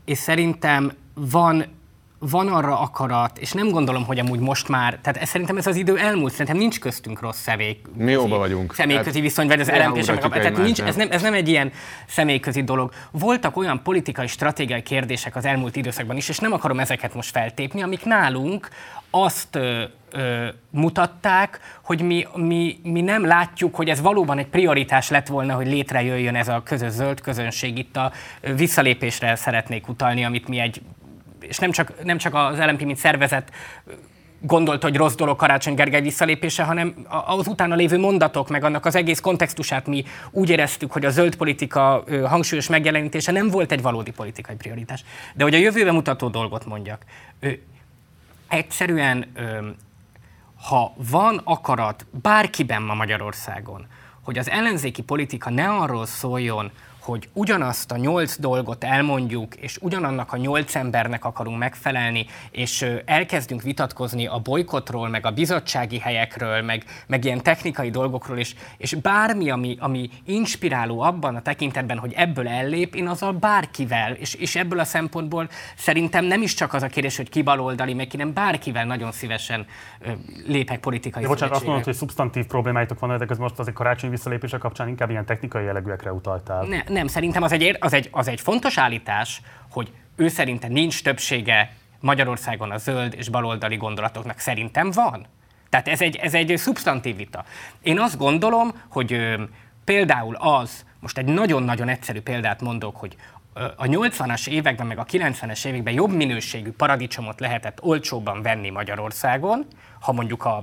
[0.05, 1.75] és szerintem van
[2.19, 5.99] van arra akarat, és nem gondolom, hogy amúgy most már, tehát szerintem ez az idő
[5.99, 7.81] elmúlt, szerintem nincs köztünk rossz személy.
[7.95, 8.75] Mi jóba vagyunk.
[8.75, 11.73] Személyközi hát, viszony, vagy az lmp tehát nincs, ez, nem, ez nem egy ilyen
[12.07, 12.93] személyközi dolog.
[13.11, 17.83] Voltak olyan politikai, stratégiai kérdések az elmúlt időszakban is, és nem akarom ezeket most feltépni,
[17.83, 18.69] amik nálunk
[19.11, 25.09] azt ö, ö, mutatták, hogy mi, mi, mi nem látjuk, hogy ez valóban egy prioritás
[25.09, 27.79] lett volna, hogy létrejöjjön ez a közös zöld közönség.
[27.79, 28.13] Itt a
[28.55, 30.81] visszalépésre szeretnék utalni, amit mi egy
[31.49, 33.51] és nem csak, nem csak az LMP, mint szervezet
[34.41, 36.95] gondolta, hogy rossz dolog Karácsony Gergely visszalépése, hanem
[37.27, 41.37] az utána lévő mondatok, meg annak az egész kontextusát mi úgy éreztük, hogy a zöld
[41.37, 45.05] politika hangsúlyos megjelenítése nem volt egy valódi politikai prioritás.
[45.35, 47.05] De hogy a jövőbe mutató dolgot mondjak,
[48.49, 49.33] egyszerűen,
[50.69, 53.87] ha van akarat bárkiben ma Magyarországon,
[54.23, 56.71] hogy az ellenzéki politika ne arról szóljon,
[57.07, 63.63] hogy ugyanazt a nyolc dolgot elmondjuk, és ugyanannak a nyolc embernek akarunk megfelelni, és elkezdünk
[63.63, 69.51] vitatkozni a bolykotról, meg a bizottsági helyekről, meg, meg ilyen technikai dolgokról, és, és bármi,
[69.51, 74.79] ami, ami inspiráló abban a tekintetben, hogy ebből ellép, én azzal bárkivel, és, és ebből
[74.79, 78.33] a szempontból szerintem nem is csak az a kérdés, hogy ki baloldali, meg ki nem,
[78.33, 79.67] bárkivel nagyon szívesen
[80.01, 80.11] ö,
[80.47, 83.75] lépek politikai ja, bocsánat, azt mondod, hogy szubstantív problémáitok van, de ez most az egy
[83.75, 86.65] karácsonyi visszalépése kapcsán inkább ilyen technikai jellegűekre utaltál.
[86.67, 91.03] Ne, nem, szerintem az egy, az, egy, az egy fontos állítás, hogy ő szerintem nincs
[91.03, 94.39] többsége Magyarországon a zöld és baloldali gondolatoknak.
[94.39, 95.27] Szerintem van.
[95.69, 97.45] Tehát ez egy, ez egy szubstantív vita.
[97.83, 99.43] Én azt gondolom, hogy ö,
[99.85, 103.17] például az, most egy nagyon-nagyon egyszerű példát mondok, hogy
[103.77, 109.67] a 80-as években, meg a 90-es években jobb minőségű paradicsomot lehetett olcsóbban venni Magyarországon,
[110.01, 110.63] ha mondjuk a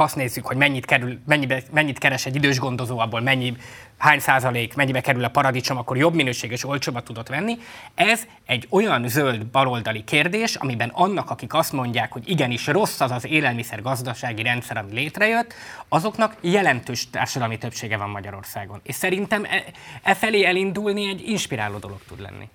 [0.00, 3.56] azt nézzük, hogy mennyit, kerül, mennyibe, mennyit keres egy idős gondozó, abból mennyi,
[3.98, 7.58] hány százalék, mennyibe kerül a paradicsom, akkor jobb minőség és olcsóbbat tudott venni.
[7.94, 13.10] Ez egy olyan zöld baloldali kérdés, amiben annak, akik azt mondják, hogy igenis rossz az
[13.10, 15.54] az élelmiszer gazdasági rendszer, ami létrejött,
[15.88, 18.80] azoknak jelentős társadalmi többsége van Magyarországon.
[18.82, 19.64] És szerintem e,
[20.02, 22.48] e felé elindulni egy inspiráló dolog tud lenni.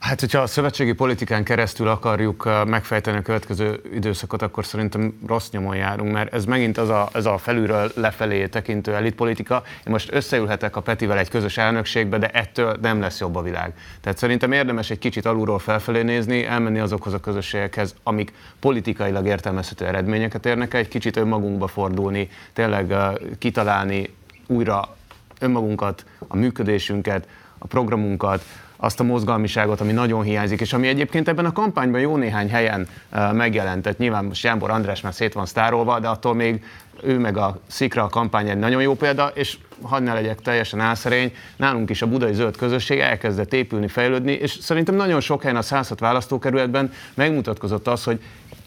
[0.00, 5.50] Hát, hogyha a szövetségi politikán keresztül akarjuk uh, megfejteni a következő időszakot, akkor szerintem rossz
[5.50, 9.62] nyomon járunk, mert ez megint az a, az a felülről lefelé tekintő elitpolitika.
[9.86, 13.72] Én most összeülhetek a Petivel egy közös elnökségbe, de ettől nem lesz jobb a világ.
[14.00, 19.86] Tehát szerintem érdemes egy kicsit alulról felfelé nézni, elmenni azokhoz a közösségekhez, amik politikailag értelmezhető
[19.86, 24.14] eredményeket érnek egy kicsit önmagunkba fordulni, tényleg uh, kitalálni
[24.46, 24.96] újra
[25.40, 28.44] önmagunkat, a működésünket, a programunkat,
[28.80, 32.88] azt a mozgalmiságot, ami nagyon hiányzik, és ami egyébként ebben a kampányban jó néhány helyen
[33.12, 33.98] uh, megjelentett.
[33.98, 36.64] Nyilván most Jánbor András már szét van sztárolva, de attól még
[37.02, 40.80] ő meg a Szikra a kampány egy nagyon jó példa, és hadd ne legyek teljesen
[40.80, 45.56] álszerény, nálunk is a budai zöld közösség elkezdett épülni, fejlődni, és szerintem nagyon sok helyen
[45.56, 48.20] a 106 választókerületben megmutatkozott az, hogy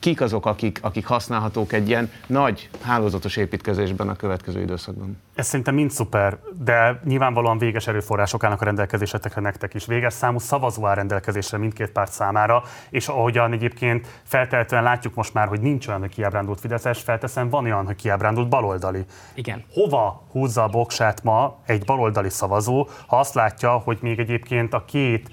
[0.03, 5.21] kik azok, akik, akik használhatók egy ilyen nagy hálózatos építkezésben a következő időszakban.
[5.35, 9.85] Ez szerintem mind szuper, de nyilvánvalóan véges erőforrások állnak a rendelkezésetekre nektek is.
[9.85, 15.47] Véges számú szavazó áll rendelkezésre mindkét párt számára, és ahogyan egyébként feltehetően látjuk most már,
[15.47, 19.05] hogy nincs olyan, hogy kiábrándult Fideszes, felteszem, van olyan, hogy kiábrándult baloldali.
[19.33, 19.63] Igen.
[19.73, 24.85] Hova húzza a boksát ma egy baloldali szavazó, ha azt látja, hogy még egyébként a
[24.85, 25.29] két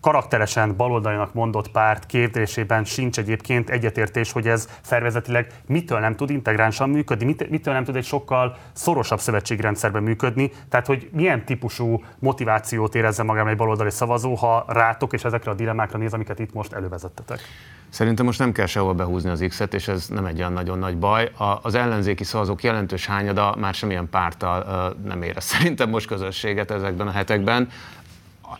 [0.00, 6.90] karakteresen baloldalinak mondott párt kérdésében sincs egyébként egyetértés, hogy ez szervezetileg mitől nem tud integránsan
[6.90, 12.94] működni, mit, mitől nem tud egy sokkal szorosabb szövetségrendszerben működni, tehát hogy milyen típusú motivációt
[12.94, 16.72] érezze magában egy baloldali szavazó, ha rátok és ezekre a dilemmákra néz, amiket itt most
[16.72, 17.40] elővezettetek.
[17.88, 20.98] Szerintem most nem kell sehol behúzni az X-et, és ez nem egy olyan nagyon nagy
[20.98, 21.30] baj.
[21.36, 26.70] A, az ellenzéki szavazók jelentős hányada már semmilyen párttal uh, nem érez szerintem most közösséget
[26.70, 27.68] ezekben a hetekben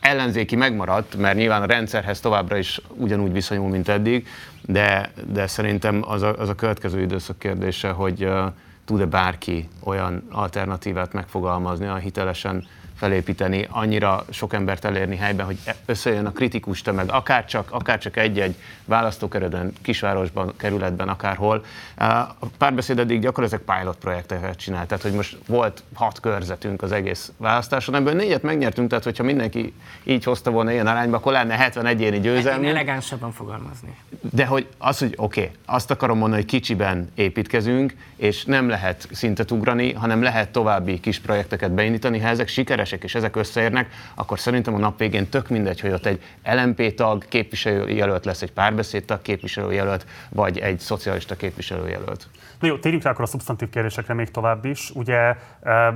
[0.01, 4.27] ellenzéki megmaradt, mert nyilván a rendszerhez továbbra is ugyanúgy viszonyul, mint eddig,
[4.63, 8.53] de, de szerintem az a, az a következő időszak kérdése, hogy uh,
[8.85, 12.67] tud-e bárki olyan alternatívát megfogalmazni, a hitelesen
[12.99, 18.17] felépíteni, annyira sok embert elérni helyben, hogy összejön a kritikus tömeg, akár csak, akár csak
[18.17, 21.65] egy-egy választókerületben, kisvárosban, kerületben, akárhol.
[21.97, 27.33] A párbeszéd eddig gyakorlatilag pilot projekteket csinált, tehát hogy most volt hat körzetünk az egész
[27.37, 29.73] választáson, ebből négyet megnyertünk, tehát hogyha mindenki
[30.05, 32.67] így hozta volna ilyen arányba, akkor lenne 70 egyéni győzelmi.
[32.67, 33.97] Én elegánsabban fogalmazni.
[34.33, 39.09] De hogy az, hogy oké, okay, azt akarom mondani, hogy kicsiben építkezünk, és nem lehet
[39.13, 43.89] szintet ugrani, hanem lehet további kis projekteket beindítani, ha ezek sikeres sikeresek, és ezek összeérnek,
[44.15, 48.53] akkor szerintem a nap végén tök mindegy, hogy ott egy LMP tag képviselőjelölt lesz, egy
[48.53, 52.29] párbeszédtag képviselőjelölt, vagy egy szocialista képviselőjelölt.
[52.61, 54.91] Na jó, térjünk rá akkor a szubstantív kérdésekre még tovább is.
[54.95, 55.37] Ugye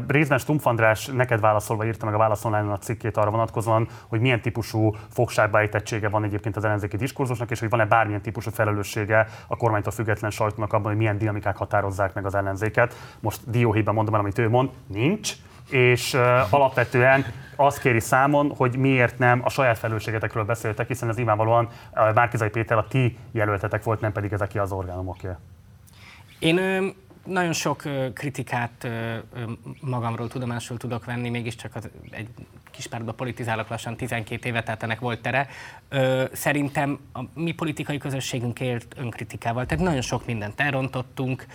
[0.07, 4.40] részben Stumpf András neked válaszolva írta meg a válaszolnályon a cikkét arra vonatkozóan, hogy milyen
[4.40, 9.92] típusú fogságbeállítettsége van egyébként az ellenzéki diskurzusnak, és hogy van-e bármilyen típusú felelőssége a kormánytól
[9.92, 12.94] független sajtónak abban, hogy milyen dinamikák határozzák meg az ellenzéket.
[13.20, 15.33] Most dióhéjban mondom el, amit ő mond, nincs
[15.73, 16.15] és
[16.51, 17.25] alapvetően
[17.57, 21.69] azt kéri számon, hogy miért nem a saját felelősségetekről beszéltek, hiszen ez nyilvánvalóan
[22.15, 25.29] Márkizai Péter a ti jelöltetek volt, nem pedig ezek az orgánumoké.
[26.39, 26.61] Én
[27.25, 27.83] nagyon sok
[28.15, 28.89] kritikát
[29.81, 32.29] magamról tudomásul tudok venni, mégiscsak az, egy
[32.71, 35.49] kis párba politizálok lassan 12 éve, tehát ennek volt tere.
[36.33, 41.47] Szerintem a mi politikai közösségünk élt önkritikával, tehát nagyon sok mindent elrontottunk.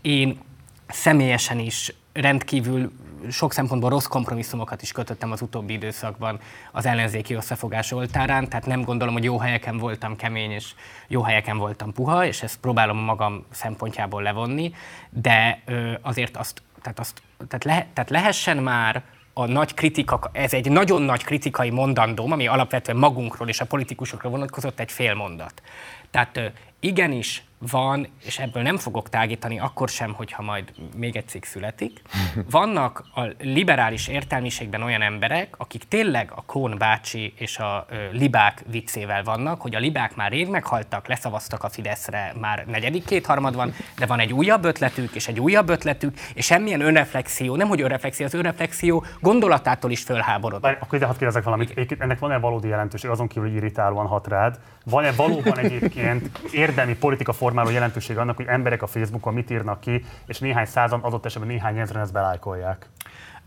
[0.00, 0.40] Én
[0.86, 2.92] személyesen is rendkívül
[3.30, 6.40] sok szempontból rossz kompromisszumokat is kötöttem az utóbbi időszakban
[6.72, 10.74] az ellenzéki összefogás oltárán, tehát nem gondolom, hogy jó helyeken voltam kemény, és
[11.08, 14.72] jó helyeken voltam puha, és ezt próbálom magam szempontjából levonni,
[15.10, 15.62] de
[16.02, 19.02] azért azt, tehát, azt tehát, le, tehát lehessen már
[19.32, 24.28] a nagy kritika, ez egy nagyon nagy kritikai mondandóm, ami alapvetően magunkról és a politikusokra
[24.28, 25.62] vonatkozott egy fél mondat.
[26.10, 31.44] Tehát igenis van, és ebből nem fogok tágítani akkor sem, hogyha majd még egy cikk
[31.44, 32.02] születik,
[32.50, 38.64] vannak a liberális értelmiségben olyan emberek, akik tényleg a Kón bácsi és a ö, libák
[38.70, 43.74] viccével vannak, hogy a libák már rég meghaltak, leszavaztak a Fideszre, már negyedik kétharmad van,
[43.98, 48.26] de van egy újabb ötletük, és egy újabb ötletük, és semmilyen önreflexió, nem hogy önreflexió,
[48.26, 50.76] az önreflexió gondolatától is fölháborodott.
[50.80, 54.58] Akkor ide hadd kérdezek valamit, ennek van-e valódi jelentőség, azon kívül, hogy irritálóan hat rád,
[54.84, 60.04] van-e valóban egyébként érdemi politika formáló jelentőség annak, hogy emberek a Facebookon mit írnak ki,
[60.26, 62.88] és néhány százan, adott esetben néhány ezeren ezt belájkolják?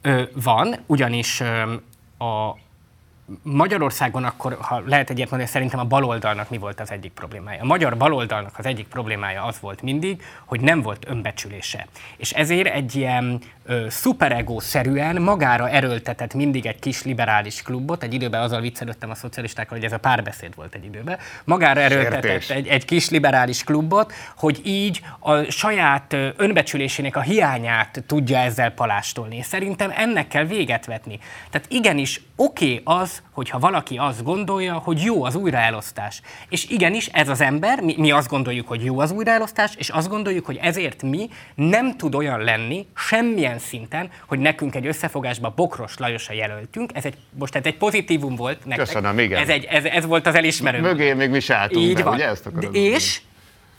[0.02, 1.74] Ö, van, ugyanis ö,
[2.26, 2.58] a
[3.42, 7.62] Magyarországon akkor, ha lehet egyet mondani, szerintem a baloldalnak mi volt az egyik problémája.
[7.62, 11.88] A magyar baloldalnak az egyik problémája az volt mindig, hogy nem volt önbecsülése.
[12.18, 13.42] És ezért egy ilyen
[13.88, 19.86] szuperego-szerűen magára erőltetett mindig egy kis liberális klubot, egy időben azzal viccelődtem a szocialistákkal, hogy
[19.86, 25.02] ez a párbeszéd volt egy időben, magára erőltetett egy, egy kis liberális klubot, hogy így
[25.20, 29.42] a saját önbecsülésének a hiányát tudja ezzel palástolni.
[29.42, 31.20] Szerintem ennek kell véget vetni.
[31.50, 36.22] Tehát igenis oké okay az, hogyha valaki azt gondolja, hogy jó az újraelosztás.
[36.50, 40.10] És igenis, ez az ember, mi, mi azt gondoljuk, hogy jó az újraelosztás, és azt
[40.10, 45.98] gondoljuk, hogy ezért mi nem tud olyan lenni semmilyen szinten, hogy nekünk egy összefogásba Bokros
[45.98, 46.92] Lajosra jelöltünk.
[46.94, 48.86] Ez egy, most ez egy pozitívum volt nektek.
[48.86, 49.42] Köszönöm, igen.
[49.42, 50.82] Ez, egy, ez, ez volt az elismerő.
[50.82, 52.14] Mögé még mi se álltunk Így be, van.
[52.14, 53.22] ugye ezt De, És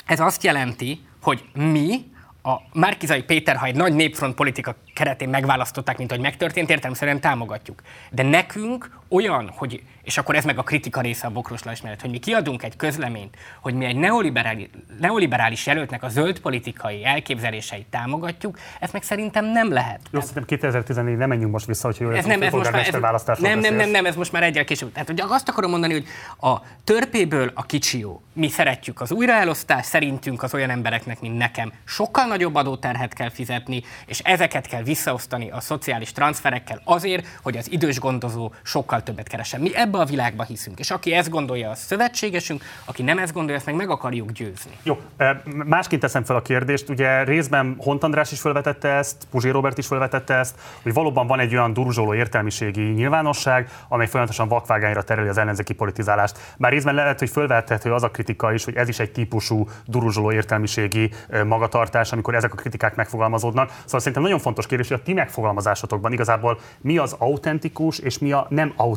[0.06, 2.12] ez azt jelenti, hogy mi
[2.46, 7.82] a Márkizai Péter, ha egy nagy népfront politika keretén megválasztották, mint hogy megtörtént, értelemszerűen támogatjuk.
[8.10, 12.00] De nekünk olyan, hogy, és akkor ez meg a kritika része a Bokros Lajos mellett,
[12.00, 14.68] hogy mi kiadunk egy közleményt, hogy mi egy neoliberális,
[15.00, 20.00] neoliberális jelöltnek a zöld politikai elképzeléseit támogatjuk, ez meg szerintem nem lehet.
[20.10, 23.38] Jó, szerintem 2014 nem menjünk most vissza, hogy jól ez nem, ez most már, ez,
[23.38, 24.92] nem, nem, nem, nem, ez most már egyel később.
[24.92, 26.06] Tehát hogy azt akarom mondani, hogy
[26.50, 28.22] a törpéből a kicsi jó.
[28.32, 33.82] Mi szeretjük az újraelosztást, szerintünk az olyan embereknek, mint nekem, sokkal nagyobb adóterhet kell fizetni,
[34.06, 39.60] és ezeket kell visszaosztani a szociális transferekkel azért, hogy az idős gondozó sokkal többet keresen.
[39.60, 43.56] Mi ebbe a világba hiszünk, és aki ezt gondolja, az szövetségesünk, aki nem ezt gondolja,
[43.56, 44.70] ezt meg meg akarjuk győzni.
[44.82, 45.00] Jó,
[45.44, 49.86] másként teszem fel a kérdést, ugye részben Hont András is felvetette ezt, Puzsé Robert is
[49.86, 55.38] felvetette ezt, hogy valóban van egy olyan duruzsoló értelmiségi nyilvánosság, amely folyamatosan vakvágányra tereli az
[55.38, 56.38] ellenzéki politizálást.
[56.56, 60.32] Bár részben lehet, hogy fölvethető az a kritika is, hogy ez is egy típusú duruzsoló
[60.32, 61.10] értelmiségi
[61.46, 63.68] magatartás, amikor ezek a kritikák megfogalmazódnak.
[63.84, 68.32] Szóval szerintem nagyon fontos kérdés, hogy a ti megfogalmazásotokban igazából mi az autentikus és mi
[68.32, 68.93] a nem autentikus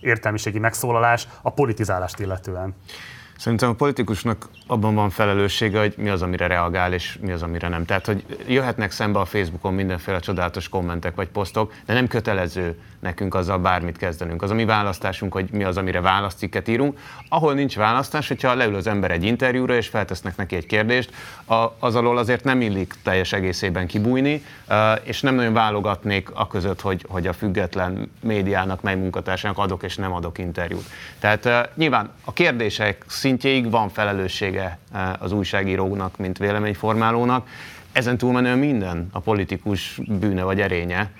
[0.00, 2.74] értelmiségi megszólalás a politizálást illetően.
[3.40, 7.68] Szerintem a politikusnak abban van felelőssége, hogy mi az, amire reagál, és mi az, amire
[7.68, 7.84] nem.
[7.84, 13.34] Tehát, hogy jöhetnek szembe a Facebookon mindenféle csodálatos kommentek vagy posztok, de nem kötelező nekünk
[13.34, 14.42] azzal bármit kezdenünk.
[14.42, 16.98] Az a mi választásunk, hogy mi az, amire válaszciket írunk.
[17.28, 21.10] Ahol nincs választás, hogyha leül az ember egy interjúra, és feltesznek neki egy kérdést,
[21.78, 24.44] az alól azért nem illik teljes egészében kibújni,
[25.02, 29.96] és nem nagyon válogatnék a között, hogy, hogy a független médiának, mely munkatársának adok és
[29.96, 30.84] nem adok interjút.
[31.18, 34.78] Tehát nyilván a kérdések szintjéig van felelőssége
[35.18, 37.48] az újságírónak, mint véleményformálónak.
[37.92, 41.10] Ezen túlmenően minden a politikus bűne vagy erénye,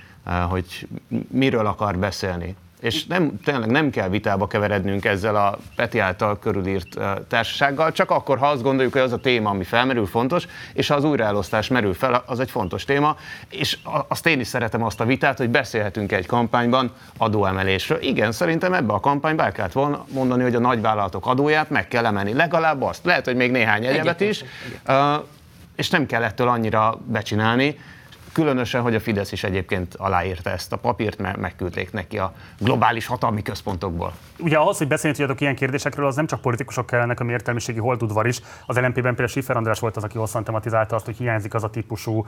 [0.48, 0.88] hogy
[1.28, 2.56] miről akar beszélni.
[2.80, 8.38] És nem, tényleg nem kell vitába keverednünk ezzel a Peti által körülírt társasággal, csak akkor,
[8.38, 11.94] ha azt gondoljuk, hogy az a téma, ami felmerül, fontos, és ha az újraelosztás merül
[11.94, 13.16] fel, az egy fontos téma,
[13.48, 18.02] és azt én is szeretem azt a vitát, hogy beszélhetünk egy kampányban adóemelésről.
[18.02, 22.06] Igen, szerintem ebbe a kampányba el kellett volna mondani, hogy a nagyvállalatok adóját meg kell
[22.06, 23.04] emelni, legalább azt.
[23.04, 24.44] Lehet, hogy még néhány egyebet is,
[25.76, 27.78] és nem kell ettől annyira becsinálni,
[28.32, 33.06] Különösen, hogy a Fidesz is egyébként aláírta ezt a papírt, mert megküldték neki a globális
[33.06, 34.12] hatalmi központokból.
[34.38, 38.26] Ugye ahhoz, hogy beszélni tudjatok ilyen kérdésekről, az nem csak politikusok kellenek, a értelmiségi holdudvar
[38.26, 38.40] is.
[38.66, 41.70] Az LNP-ben például Schiffer András volt az, aki hosszan tematizálta azt, hogy hiányzik az a
[41.70, 42.26] típusú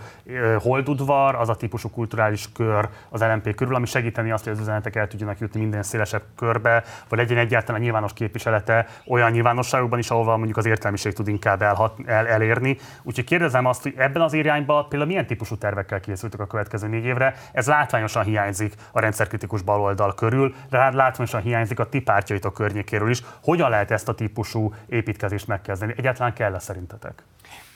[0.59, 4.97] holdudvar, az a típusú kulturális kör az LNP körül, ami segíteni azt, hogy az üzenetek
[4.97, 10.11] el tudjanak jutni minden szélesebb körbe, vagy legyen egyáltalán a nyilvános képviselete olyan nyilvánosságokban is,
[10.11, 12.79] ahol mondjuk az értelmiség tud inkább elhat, el, elérni.
[13.03, 15.57] Úgyhogy kérdezem azt, hogy ebben az irányban például milyen típusú
[15.93, 17.35] tervekkel készültek a következő négy évre.
[17.53, 23.11] Ez látványosan hiányzik a rendszerkritikus baloldal körül, de hát látványosan hiányzik a ti pártjaitok környékéről
[23.11, 23.23] is.
[23.43, 25.95] Hogyan lehet ezt a típusú építkezést megkezdeni?
[25.97, 27.23] Egyáltalán kell-e szerintetek?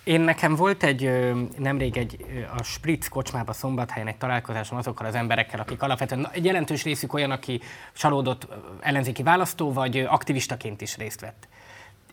[0.04, 1.10] Én nekem volt egy,
[1.58, 2.24] nemrég egy
[2.56, 7.30] a Spritz kocsmába szombathelyen egy találkozásom azokkal az emberekkel, akik alapvetően egy jelentős részük olyan,
[7.30, 7.60] aki
[7.94, 8.48] csalódott
[8.80, 11.48] ellenzéki választó, vagy aktivistaként is részt vett.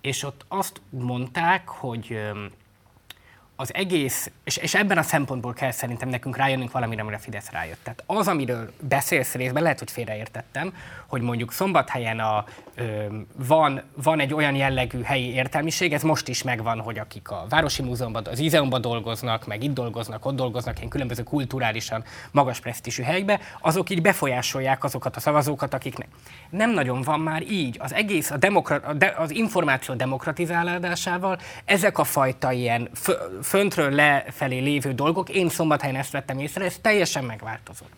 [0.01, 2.19] És ott azt mondták, hogy
[3.55, 7.79] az egész, és, és ebben a szempontból kell szerintem nekünk rájönnünk valamire, amire Fidesz rájött.
[7.83, 10.73] Tehát az, amiről beszélsz részben, lehet, hogy félreértettem,
[11.07, 13.05] hogy mondjuk szombathelyen a, ö,
[13.47, 17.81] van, van egy olyan jellegű helyi értelmiség, ez most is megvan, hogy akik a Városi
[17.81, 23.39] Múzeumban, az Izeumban dolgoznak, meg itt dolgoznak, ott dolgoznak, ilyen különböző kulturálisan magas presztízsű helyekbe,
[23.61, 26.07] azok így befolyásolják azokat a szavazókat, akiknek
[26.49, 27.77] nem nagyon van már így.
[27.79, 32.89] Az egész, a demokra- az információ demokratizálásával ezek a fajta ilyen
[33.53, 37.91] föntről lefelé lévő dolgok, én szombathelyen ezt vettem észre, ez teljesen megváltozott.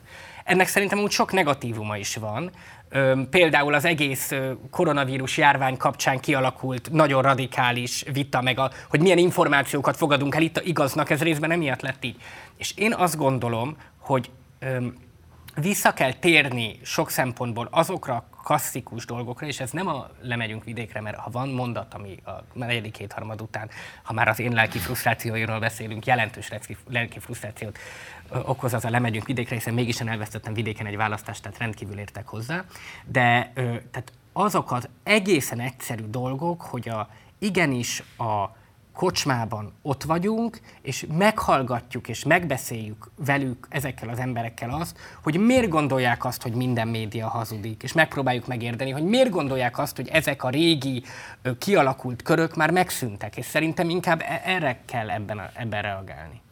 [0.44, 2.52] Ennek szerintem úgy sok negatívuma is van.
[3.30, 4.32] Például az egész
[4.72, 10.58] koronavírus járvány kapcsán kialakult nagyon radikális vita, meg a, hogy milyen információkat fogadunk el itt
[10.58, 12.16] a igaznak, ez részben emiatt lett így.
[12.58, 14.30] És én azt gondolom, hogy
[15.56, 21.18] vissza kell térni sok szempontból azokra klasszikus dolgokra, és ez nem a lemegyünk vidékre, mert
[21.18, 23.70] ha van mondat, ami a negyedik kétharmad után,
[24.04, 26.52] ha már az én lelki frusztrációiról beszélünk, jelentős
[26.88, 27.78] lelki frusztrációt
[28.30, 32.64] okoz az a lemegyünk vidékre, hiszen mégis elvesztettem vidéken egy választást, tehát rendkívül értek hozzá.
[33.06, 33.52] De
[33.92, 38.50] tehát azok az egészen egyszerű dolgok, hogy a, igenis a
[38.96, 46.26] kocsmában ott vagyunk, és meghallgatjuk és megbeszéljük velük, ezekkel az emberekkel azt, hogy miért gondolják
[46.26, 50.50] azt, hogy minden média hazudik, és megpróbáljuk megérdeni, hogy miért gondolják azt, hogy ezek a
[50.50, 51.04] régi,
[51.60, 56.44] kialakult körök már megszűntek, és szerintem inkább e- erre kell ebben, ebben reagálni.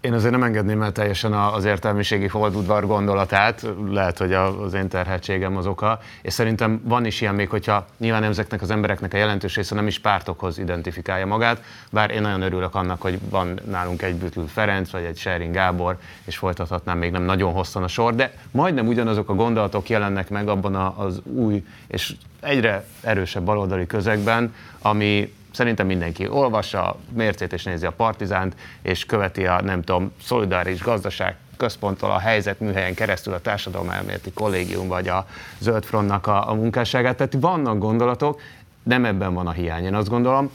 [0.00, 5.56] Én azért nem engedném el teljesen az értelmiségi holdudvar gondolatát, lehet, hogy az én terhetségem
[5.56, 9.56] az oka, és szerintem van is ilyen még, hogyha nyilván ezeknek az embereknek a jelentős
[9.56, 14.14] része nem is pártokhoz identifikálja magát, bár én nagyon örülök annak, hogy van nálunk egy
[14.14, 18.32] Bütül Ferenc, vagy egy Sherin Gábor, és folytathatnám még nem nagyon hosszan a sor, de
[18.50, 25.32] majdnem ugyanazok a gondolatok jelennek meg abban az új és egyre erősebb baloldali közegben, ami
[25.52, 31.36] szerintem mindenki olvassa, mércét és nézi a partizánt, és követi a, nem tudom, szolidáris gazdaság
[31.56, 35.26] központtól a helyzet műhelyen keresztül a társadalom elméleti kollégium vagy a
[35.58, 37.16] Zöld Frontnak a, a munkásságát.
[37.16, 38.40] Tehát vannak gondolatok,
[38.82, 40.50] nem ebben van a hiány, én azt gondolom.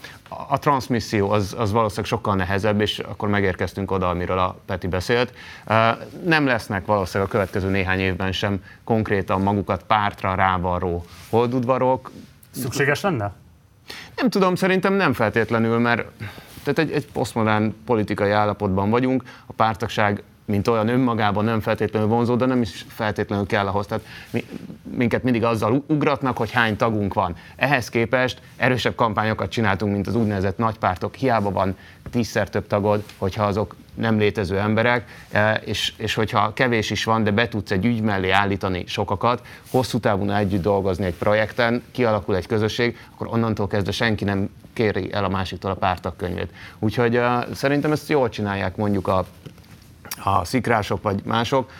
[0.48, 5.32] A transmisszió az, az valószínűleg sokkal nehezebb, és akkor megérkeztünk oda, amiről a Peti beszélt.
[6.24, 12.10] Nem lesznek valószínűleg a következő néhány évben sem konkrétan magukat pártra rávarró holdudvarok.
[12.50, 13.32] Szükséges lenne?
[14.16, 16.04] Nem tudom, szerintem nem feltétlenül, mert
[16.62, 22.34] tehát egy, egy posztmodern politikai állapotban vagyunk, a pártagság mint olyan önmagában nem feltétlenül vonzó,
[22.36, 23.86] de nem is feltétlenül kell ahhoz.
[23.86, 24.44] Tehát mi,
[24.96, 27.36] minket mindig azzal ugratnak, hogy hány tagunk van.
[27.56, 31.14] Ehhez képest erősebb kampányokat csináltunk, mint az úgynevezett nagypártok.
[31.14, 31.76] Hiába van
[32.10, 37.24] tízszer több tagod, hogyha azok nem létező emberek, e, és, és hogyha kevés is van,
[37.24, 42.36] de be tudsz egy ügy mellé állítani sokakat, hosszú távon együtt dolgozni egy projekten, kialakul
[42.36, 46.50] egy közösség, akkor onnantól kezdve senki nem kéri el a másiktól a pártak könyvét.
[46.78, 49.26] Úgyhogy uh, szerintem ezt jól csinálják mondjuk a
[50.24, 51.70] a szikrások vagy mások,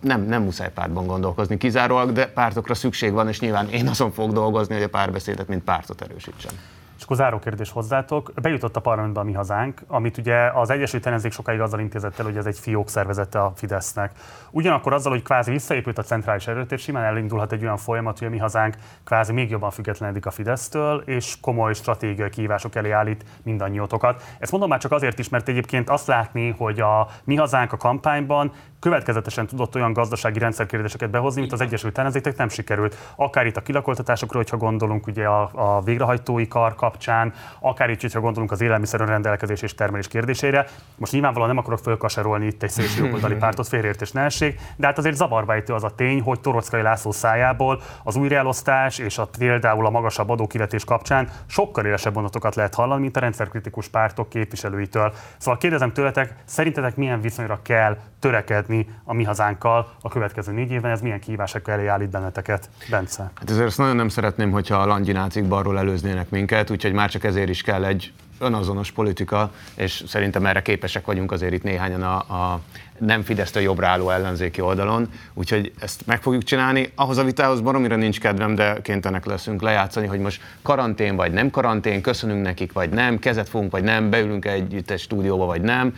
[0.00, 4.32] nem, nem muszáj pártban gondolkozni kizárólag, de pártokra szükség van, és nyilván én azon fog
[4.32, 6.52] dolgozni, hogy a párbeszédet, mint pártot erősítsem.
[6.98, 8.32] És akkor záró kérdés hozzátok.
[8.42, 12.24] Bejutott a parlamentbe a mi hazánk, amit ugye az Egyesült Ellenzék sokáig azzal intézett el,
[12.24, 14.12] hogy ez egy fiók szervezete a Fidesznek.
[14.50, 18.30] Ugyanakkor azzal, hogy kvázi visszaépült a centrális erőtér, simán elindulhat egy olyan folyamat, hogy a
[18.30, 24.22] mi hazánk kvázi még jobban függetlenedik a Fidesztől, és komoly stratégiai kihívások elé állít mindannyiótokat.
[24.38, 27.76] Ezt mondom már csak azért is, mert egyébként azt látni, hogy a mi hazánk a
[27.76, 32.96] kampányban következetesen tudott olyan gazdasági rendszerkérdéseket behozni, mint az Egyesült Ellenzéknek nem sikerült.
[33.16, 38.20] Akár itt a kilakoltatásokra, hogyha gondolunk ugye a, a végrehajtói kar kapcsán, akár itt, hogyha
[38.20, 40.66] gondolunk az élelmiszer rendelkezés és termelés kérdésére.
[40.96, 45.16] Most nyilvánvalóan nem akarok fölkaserolni itt egy szélsőjobboldali pártot, félreértés ne essék, de hát azért
[45.16, 49.90] zavarba ejtő az a tény, hogy Torockai László szájából az újraelosztás és a, például a
[49.90, 55.12] magasabb adókivetés kapcsán sokkal élesebb mondatokat lehet hallani, mint a rendszerkritikus pártok képviselőitől.
[55.38, 58.67] Szóval kérdezem tőletek, szerintetek milyen viszonyra kell törekedni
[59.04, 63.30] a mi hazánkkal a következő négy évben, ez milyen kihívások elé állít benneteket, Bence?
[63.34, 67.24] Hát ezért ezt nagyon nem szeretném, hogyha a langinácik balról előznének minket, úgyhogy már csak
[67.24, 72.16] ezért is kell egy önazonos politika, és szerintem erre képesek vagyunk azért itt néhányan a,
[72.16, 72.60] a
[72.98, 76.92] nem Fidesztől jobbra álló ellenzéki oldalon, úgyhogy ezt meg fogjuk csinálni.
[76.94, 81.50] Ahhoz a vitához baromira nincs kedvem, de kénytelenek leszünk lejátszani, hogy most karantén vagy nem
[81.50, 85.94] karantén, köszönünk nekik vagy nem, kezet fogunk vagy nem, beülünk együtt egy stúdióba vagy nem.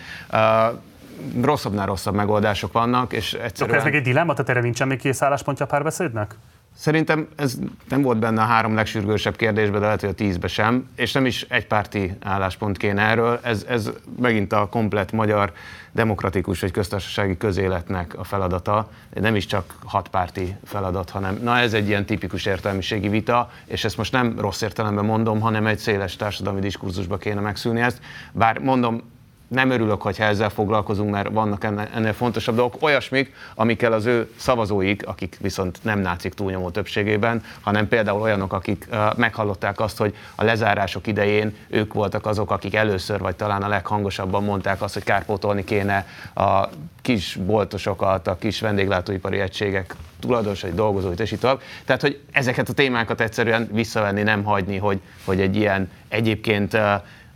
[1.43, 3.77] Rosszabbnál rosszabb megoldások vannak, és egyszerűen...
[3.77, 6.35] Akkor ez meg egy dilemma, tehát erre nincsen még kész álláspontja a párbeszédnek?
[6.75, 7.59] Szerintem ez
[7.89, 11.27] nem volt benne a három legsürgősebb kérdésben, de lehet, hogy a tízbe sem, és nem
[11.27, 13.39] is egypárti álláspont kéne erről.
[13.43, 13.91] Ez, ez
[14.21, 15.53] megint a komplet magyar
[15.93, 21.89] demokratikus vagy köztársasági közéletnek a feladata, nem is csak hatpárti feladat, hanem na ez egy
[21.89, 26.61] ilyen tipikus értelmiségi vita, és ezt most nem rossz értelemben mondom, hanem egy széles társadalmi
[26.61, 28.01] diskurzusba kéne megszűni ezt.
[28.33, 29.03] Bár mondom,
[29.51, 35.07] nem örülök, hogyha ezzel foglalkozunk, mert vannak ennél, fontosabb dolgok, olyasmik, amikkel az ő szavazóik,
[35.07, 41.07] akik viszont nem nácik túlnyomó többségében, hanem például olyanok, akik meghallották azt, hogy a lezárások
[41.07, 46.07] idején ők voltak azok, akik először, vagy talán a leghangosabban mondták azt, hogy kárpótolni kéne
[46.35, 46.69] a
[47.03, 51.61] kis boltosokat, a kis vendéglátóipari egységek tulajdonosai, dolgozóit, és tovább.
[51.85, 56.79] Tehát, hogy ezeket a témákat egyszerűen visszavenni, nem hagyni, hogy, hogy egy ilyen egyébként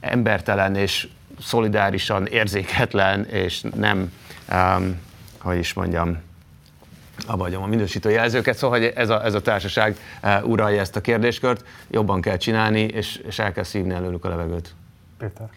[0.01, 1.09] embertelen és
[1.41, 4.13] szolidárisan érzéketlen, és nem,
[4.53, 5.01] um,
[5.41, 6.23] hogy is mondjam,
[7.27, 11.01] abba a minősítő jelzőket, szóval hogy ez a, ez a társaság uh, uralja ezt a
[11.01, 14.75] kérdéskört, jobban kell csinálni, és, és el kell szívni előlük a levegőt.
[15.19, 15.49] Péter.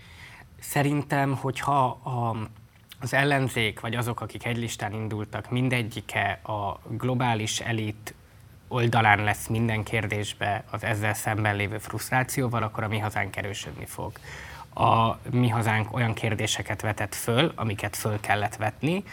[0.60, 2.36] Szerintem, hogyha a,
[3.00, 8.14] az ellenzék, vagy azok, akik egy listán indultak, mindegyike a globális elit
[8.68, 14.12] oldalán lesz minden kérdésbe az ezzel szemben lévő frusztrációval, akkor a mi hazánk erősödni fog
[14.78, 19.04] a mi hazánk olyan kérdéseket vetett föl, amiket föl kellett vetni.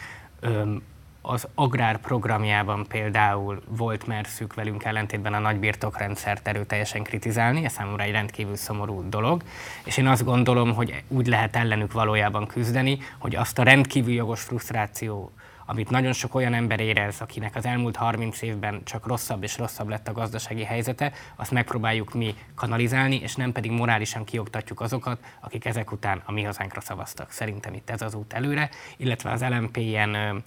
[1.21, 8.11] Az agrár programjában például volt merszük velünk ellentétben a nagybirtokrendszert erőteljesen kritizálni, ez számomra egy
[8.11, 9.43] rendkívül szomorú dolog,
[9.85, 14.43] és én azt gondolom, hogy úgy lehet ellenük valójában küzdeni, hogy azt a rendkívül jogos
[14.43, 15.33] frusztráció
[15.67, 19.89] amit nagyon sok olyan ember érez, akinek az elmúlt 30 évben csak rosszabb és rosszabb
[19.89, 25.65] lett a gazdasági helyzete, azt megpróbáljuk mi kanalizálni, és nem pedig morálisan kioktatjuk azokat, akik
[25.65, 27.31] ezek után a mi hazánkra szavaztak.
[27.31, 30.43] Szerintem itt ez az út előre, illetve az LMP ilyen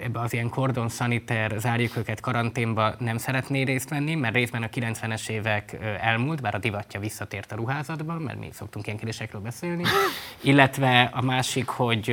[0.00, 4.66] ebbe az ilyen kordon szaniter, zárjuk őket karanténba nem szeretné részt venni, mert részben a
[4.66, 9.82] 90-es évek elmúlt, bár a divatja visszatért a ruházatban, mert mi szoktunk ilyen kérdésekről beszélni.
[10.40, 12.10] Illetve a másik, hogy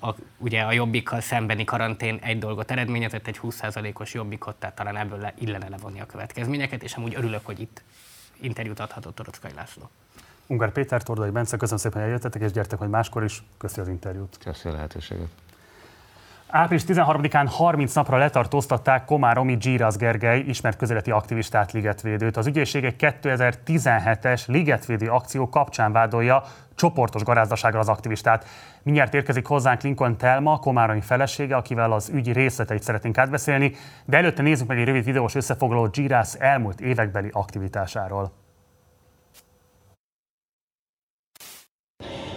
[0.00, 5.18] a, ugye a jobbikkal szembeni karantén egy dolgot eredményezett, egy 20%-os jobbikot, tehát talán ebből
[5.18, 7.82] le, illene levonni a következményeket, és amúgy örülök, hogy itt
[8.40, 9.90] interjút adhatott Torockai László.
[10.46, 13.42] Ungár Péter, Tordai Bence, köszönöm szépen, hogy eljöttetek, és gyertek, hogy máskor is.
[13.58, 14.38] Köszönöm az interjút.
[14.38, 15.28] Köszönöm a lehetőséget.
[16.52, 22.36] Április 13-án 30 napra letartóztatták Komáromi Gíraz Gergely, ismert közéleti aktivistát, ligetvédőt.
[22.36, 26.42] Az ügyészség egy 2017-es ligetvédő akció kapcsán vádolja
[26.74, 28.44] csoportos garázdasággal az aktivistát.
[28.82, 33.72] Mindjárt érkezik hozzánk Lincoln Telma, Komáromi felesége, akivel az ügy részleteit szeretnénk átbeszélni,
[34.04, 38.32] de előtte nézzük meg egy rövid videós összefoglaló Giras elmúlt évekbeli aktivitásáról.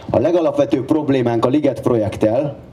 [0.10, 2.72] A legalapvetőbb problémánk a Liget projekttel,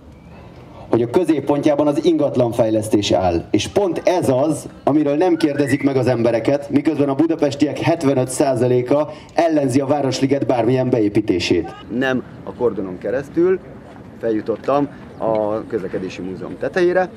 [0.90, 3.44] hogy a középpontjában az ingatlanfejlesztés áll.
[3.50, 9.80] És pont ez az, amiről nem kérdezik meg az embereket, miközben a budapestiek 75%-a ellenzi
[9.80, 11.74] a Városliget bármilyen beépítését.
[11.98, 13.58] Nem a kordonon keresztül
[14.20, 14.88] feljutottam
[15.18, 17.10] a közlekedési múzeum tetejére,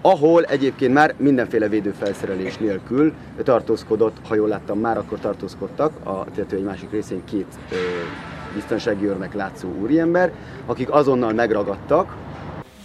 [0.00, 3.12] ahol egyébként már mindenféle védőfelszerelés nélkül
[3.42, 7.74] tartózkodott, ha jól láttam, már akkor tartózkodtak a tető egy másik részén két ö,
[8.54, 10.32] biztonsági őrnek látszó úriember,
[10.66, 12.16] akik azonnal megragadtak,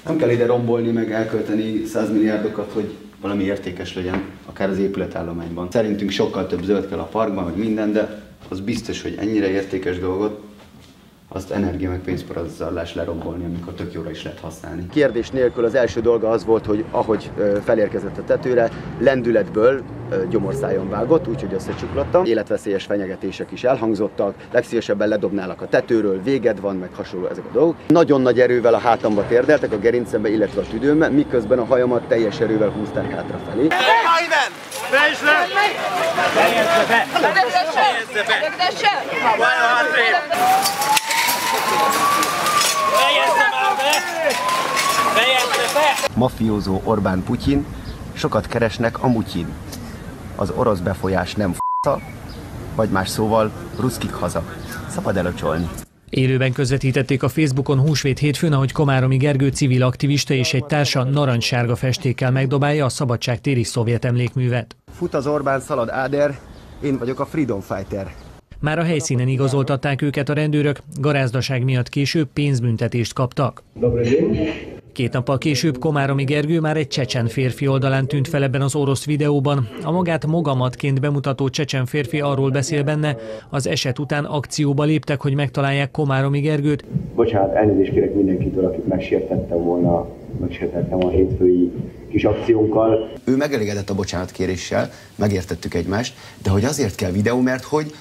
[0.06, 5.68] nem kell ide rombolni, meg elkölteni 100 milliárdokat, hogy valami értékes legyen, akár az épületállományban.
[5.72, 10.00] Szerintünk sokkal több zöld kell a parkban, meg minden, de az biztos, hogy ennyire értékes
[10.00, 10.53] dolgot
[11.36, 14.90] azt energia meg pénzparazzallás lerombolni, amikor tök jóra is lehet használni.
[14.90, 17.30] Kérdés nélkül az első dolga az volt, hogy ahogy
[17.64, 18.70] felérkezett a tetőre,
[19.00, 19.82] lendületből
[20.30, 22.26] gyomorszájon vágott, úgyhogy összecsuklattam.
[22.26, 27.76] Életveszélyes fenyegetések is elhangzottak, legszívesebben ledobnálak a tetőről, véged van, meg hasonló ezek a dolgok.
[27.88, 32.40] Nagyon nagy erővel a hátamba térdeltek, a gerincembe, illetve a tüdőmbe, miközben a hajamat teljes
[32.40, 33.68] erővel húzták hátrafelé.
[34.90, 35.32] Fejtsd le!
[36.34, 37.06] Fejezd be!
[37.20, 37.54] Fejezd be!
[38.24, 38.70] Fejezd
[40.30, 41.03] be!
[42.94, 43.92] Fejezze már be!
[45.14, 46.14] Fejezze be!
[46.16, 47.66] Mafiózó Orbán Putyin,
[48.14, 49.48] sokat keresnek a mutyin.
[50.36, 52.00] Az orosz befolyás nem f***a,
[52.76, 54.44] vagy más szóval ruszkik haza.
[54.90, 55.70] Szabad elöcsolni.
[56.10, 61.76] Élőben közvetítették a Facebookon húsvét hétfőn, ahogy Komáromi Gergő civil aktivista és egy társa narancssárga
[61.76, 64.76] festékkel megdobálja a szabadságtéri szovjet emlékművet.
[64.98, 66.40] Fut az Orbán szalad Áder,
[66.82, 68.14] én vagyok a Freedom Fighter.
[68.64, 73.64] Már a helyszínen igazoltatták őket a rendőrök, garázdaság miatt később pénzbüntetést kaptak.
[74.92, 79.06] Két nappal később Komáromi Gergő már egy csecsen férfi oldalán tűnt fel ebben az orosz
[79.06, 79.68] videóban.
[79.84, 83.18] A magát mogamatként bemutató csecsen férfi arról beszél benne,
[83.50, 86.86] az eset után akcióba léptek, hogy megtalálják Komáromi Gergőt.
[87.16, 90.08] Bocsánat, elnézést kérek mindenkitől, akit megsértettem volna,
[90.40, 91.72] megsértettem a hétfői
[92.10, 93.12] kis akciónkkal.
[93.24, 97.94] Ő megelégedett a bocsánatkéréssel, megértettük egymást, de hogy azért kell videó, mert hogy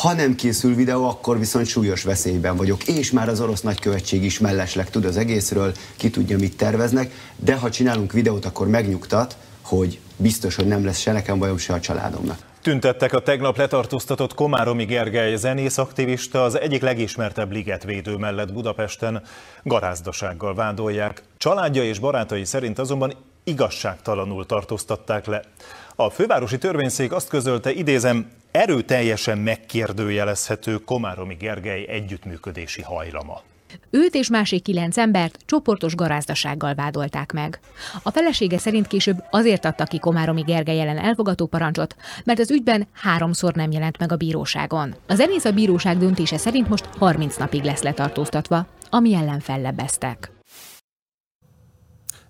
[0.00, 4.38] ha nem készül videó, akkor viszont súlyos veszélyben vagyok, és már az orosz nagykövetség is
[4.38, 10.00] mellesleg tud az egészről, ki tudja, mit terveznek, de ha csinálunk videót, akkor megnyugtat, hogy
[10.16, 12.38] biztos, hogy nem lesz se nekem bajom, se a családomnak.
[12.62, 19.22] Tüntettek a tegnap letartóztatott Komáromi Gergely zenész aktivista, az egyik legismertebb ligetvédő mellett Budapesten
[19.62, 21.22] garázdasággal vádolják.
[21.36, 23.12] Családja és barátai szerint azonban
[23.44, 25.42] igazságtalanul tartóztatták le.
[25.98, 33.40] A fővárosi törvényszék azt közölte, idézem, erőteljesen megkérdőjelezhető Komáromi Gergely együttműködési hajlama.
[33.90, 37.60] Őt és másik kilenc embert csoportos garázdasággal vádolták meg.
[38.02, 42.86] A felesége szerint később azért adta ki Komáromi Gergely ellen elfogató parancsot, mert az ügyben
[42.92, 44.94] háromszor nem jelent meg a bíróságon.
[45.06, 50.35] A zenész a bíróság döntése szerint most 30 napig lesz letartóztatva, ami ellen fellebeztek.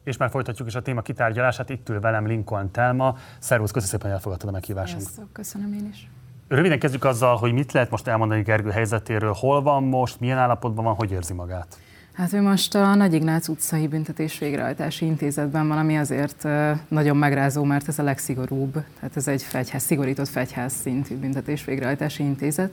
[0.06, 1.70] És már folytatjuk is a téma kitárgyalását.
[1.70, 3.16] Itt ül velem Lincoln Telma.
[3.38, 5.10] Szervusz, köszönöm szépen, hogy elfogadtad a meghívásunkat.
[5.32, 6.10] Köszönöm én is.
[6.48, 9.32] Röviden kezdjük azzal, hogy mit lehet most elmondani Gergő helyzetéről.
[9.32, 11.78] Hol van most, milyen állapotban van, hogy érzi magát?
[12.12, 16.48] Hát ő most a Nagy Ignác utcai büntetés végrehajtási intézetben van, ami azért
[16.88, 22.22] nagyon megrázó, mert ez a legszigorúbb, tehát ez egy fegyház, szigorított fegyház szintű büntetés végrehajtási
[22.22, 22.72] intézet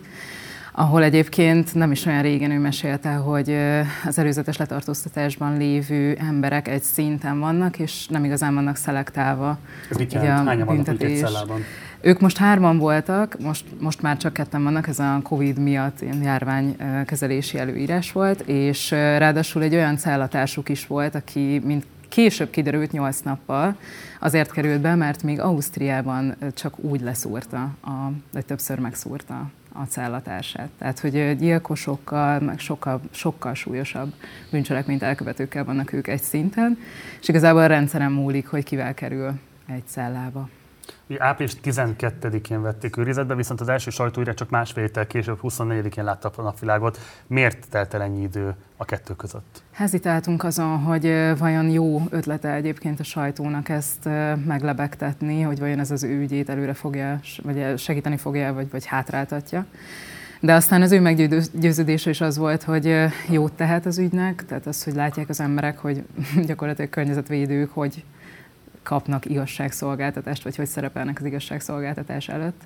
[0.75, 3.57] ahol egyébként nem is olyan régen ő mesélte, hogy
[4.05, 9.57] az előzetes letartóztatásban lévő emberek egy szinten vannak, és nem igazán vannak szelektálva.
[9.89, 10.47] Ez mit jelent?
[10.47, 11.61] Hányan vannak egy cellában?
[12.01, 16.21] Ők most hárman voltak, most, most már csak ketten vannak, ez a Covid miatt ilyen
[16.23, 23.19] járványkezelési előírás volt, és ráadásul egy olyan cellatársuk is volt, aki mint később kiderült 8
[23.19, 23.75] nappal,
[24.19, 30.69] azért került be, mert még Ausztriában csak úgy leszúrta, a, vagy többször megszúrta a cellatársát.
[30.77, 34.13] Tehát, hogy gyilkosokkal, meg sokkal, sokkal súlyosabb
[34.51, 36.77] bűncselekményt elkövetőkkel vannak ők egy szinten,
[37.21, 39.33] és igazából a rendszeren múlik, hogy kivel kerül
[39.67, 40.49] egy cellába.
[41.17, 46.41] Április 12-én vették őrizetbe, viszont az első sajtóírás csak másfél héttel később, 24-én látta a
[46.41, 46.99] napvilágot.
[47.27, 49.63] Miért telt el ennyi idő a kettő között?
[49.71, 54.09] Hezitáltunk azon, hogy vajon jó ötlete egyébként a sajtónak ezt
[54.45, 59.65] meglebegtetni, hogy vajon ez az ő ügyét előre fogja, vagy segíteni fogja, vagy, vagy hátráltatja.
[60.43, 62.95] De aztán az ő meggyőződése is az volt, hogy
[63.29, 66.03] jót tehet az ügynek, tehát az, hogy látják az emberek, hogy
[66.47, 68.03] gyakorlatilag környezetvédők, hogy
[68.83, 72.61] kapnak igazságszolgáltatást, vagy hogy szerepelnek az igazságszolgáltatás előtt.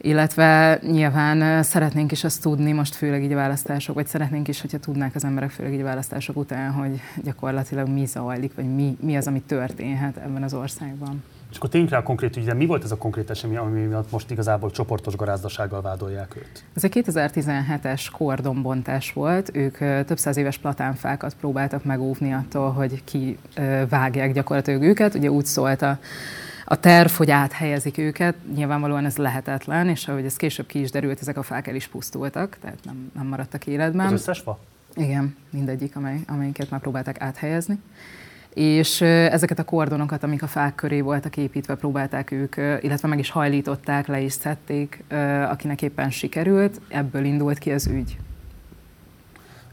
[0.00, 4.78] Illetve nyilván szeretnénk is azt tudni, most főleg így a választások, vagy szeretnénk is, hogyha
[4.78, 9.16] tudnák az emberek főleg így a választások után, hogy gyakorlatilag mi zajlik, vagy mi, mi
[9.16, 11.22] az, ami történhet ebben az országban.
[11.50, 14.10] És akkor tényleg rá a konkrét ügyre, mi volt ez a konkrét esemény, ami miatt
[14.10, 16.64] most igazából csoportos garázdasággal vádolják őt?
[16.74, 19.50] Ez egy 2017-es kordonbontás volt.
[19.52, 23.38] Ők több száz éves platánfákat próbáltak megóvni attól, hogy ki
[23.88, 25.14] vágják gyakorlatilag őket.
[25.14, 25.98] Ugye úgy szólt a
[26.68, 31.20] a terv, hogy áthelyezik őket, nyilvánvalóan ez lehetetlen, és ahogy ez később ki is derült,
[31.20, 34.06] ezek a fák el is pusztultak, tehát nem, nem maradtak életben.
[34.06, 34.58] Az összes fa?
[34.94, 37.78] Igen, mindegyik, amely, amelyiket már próbálták áthelyezni
[38.56, 43.30] és ezeket a kordonokat, amik a fák köré voltak építve, próbálták ők, illetve meg is
[43.30, 45.04] hajlították, le is szedték,
[45.48, 48.16] akinek éppen sikerült, ebből indult ki az ügy.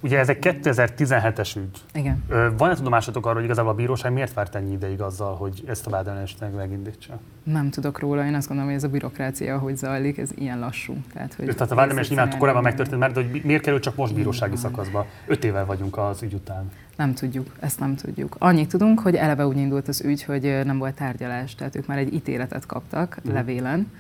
[0.04, 1.82] Ugye ez egy 2017-es ügy.
[1.94, 2.24] Igen.
[2.58, 5.90] Van-e tudomásatok arról, hogy igazából a bíróság miért várt ennyi ideig azzal, hogy ezt a
[5.90, 7.20] vádelést megindítsa?
[7.44, 10.98] Nem tudok róla, én azt gondolom, hogy ez a bürokrácia, ahogy zajlik, ez ilyen lassú.
[11.14, 14.56] Tehát, hogy Tehát a vádelés nyilván korábban megtörtént, mert hogy miért kerül csak most bírósági
[14.56, 15.06] szakaszba?
[15.28, 16.72] Öt éve vagyunk az ügy után.
[16.96, 18.36] Nem tudjuk, ezt nem tudjuk.
[18.40, 21.98] Annyit tudunk, hogy eleve úgy indult az ügy, hogy nem volt tárgyalás, tehát ők már
[21.98, 23.34] egy ítéletet kaptak mm.
[23.34, 23.92] levélen,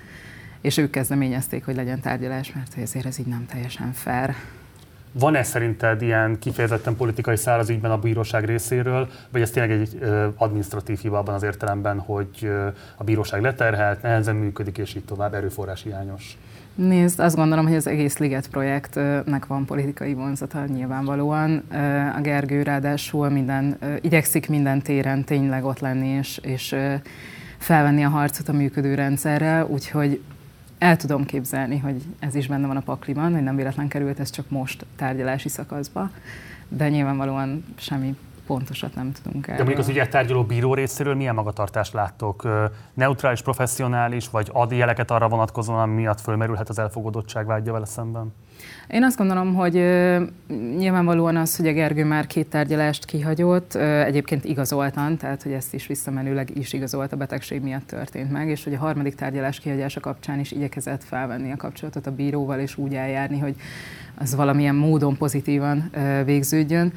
[0.61, 4.35] és ők kezdeményezték, hogy legyen tárgyalás, mert ezért ez így nem teljesen fair.
[5.19, 9.99] Van-e szerinted ilyen kifejezetten politikai szál az ügyben a bíróság részéről, vagy ez tényleg egy
[10.35, 12.51] administratív hiba abban az értelemben, hogy
[12.97, 16.37] a bíróság leterhelt, nehezen működik, és így tovább, erőforrás hiányos?
[16.75, 21.63] Nézd, azt gondolom, hogy az egész Liget projektnek van politikai vonzata nyilvánvalóan.
[22.17, 26.75] A Gergő ráadásul minden, igyekszik minden téren tényleg ott lenni, és, és
[27.57, 30.21] felvenni a harcot a működő rendszerrel, úgyhogy
[30.83, 34.29] el tudom képzelni, hogy ez is benne van a pakliban, hogy nem véletlen került ez
[34.29, 36.09] csak most tárgyalási szakaszba,
[36.67, 38.15] de nyilvánvalóan semmi
[38.47, 39.57] pontosat nem tudunk erről.
[39.57, 42.47] De mondjuk az ügyet tárgyaló bíró részéről milyen magatartást láttok?
[42.93, 48.33] Neutrális, professzionális, vagy ad jeleket arra vonatkozóan, ami miatt fölmerülhet az elfogadottság vágya vele szemben?
[48.87, 49.73] Én azt gondolom, hogy
[50.77, 55.87] nyilvánvalóan az, hogy a Gergő már két tárgyalást kihagyott, egyébként igazoltan, tehát hogy ezt is
[55.87, 60.39] visszamenőleg is igazolt a betegség miatt történt meg, és hogy a harmadik tárgyalás kihagyása kapcsán
[60.39, 63.55] is igyekezett felvenni a kapcsolatot a bíróval, és úgy eljárni, hogy
[64.15, 65.91] az valamilyen módon pozitívan
[66.25, 66.93] végződjön.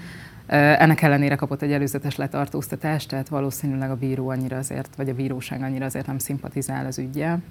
[0.47, 5.63] Ennek ellenére kapott egy előzetes letartóztatást, tehát valószínűleg a bíró annyira azért, vagy a bíróság
[5.63, 7.43] annyira azért nem szimpatizál az ügyjel.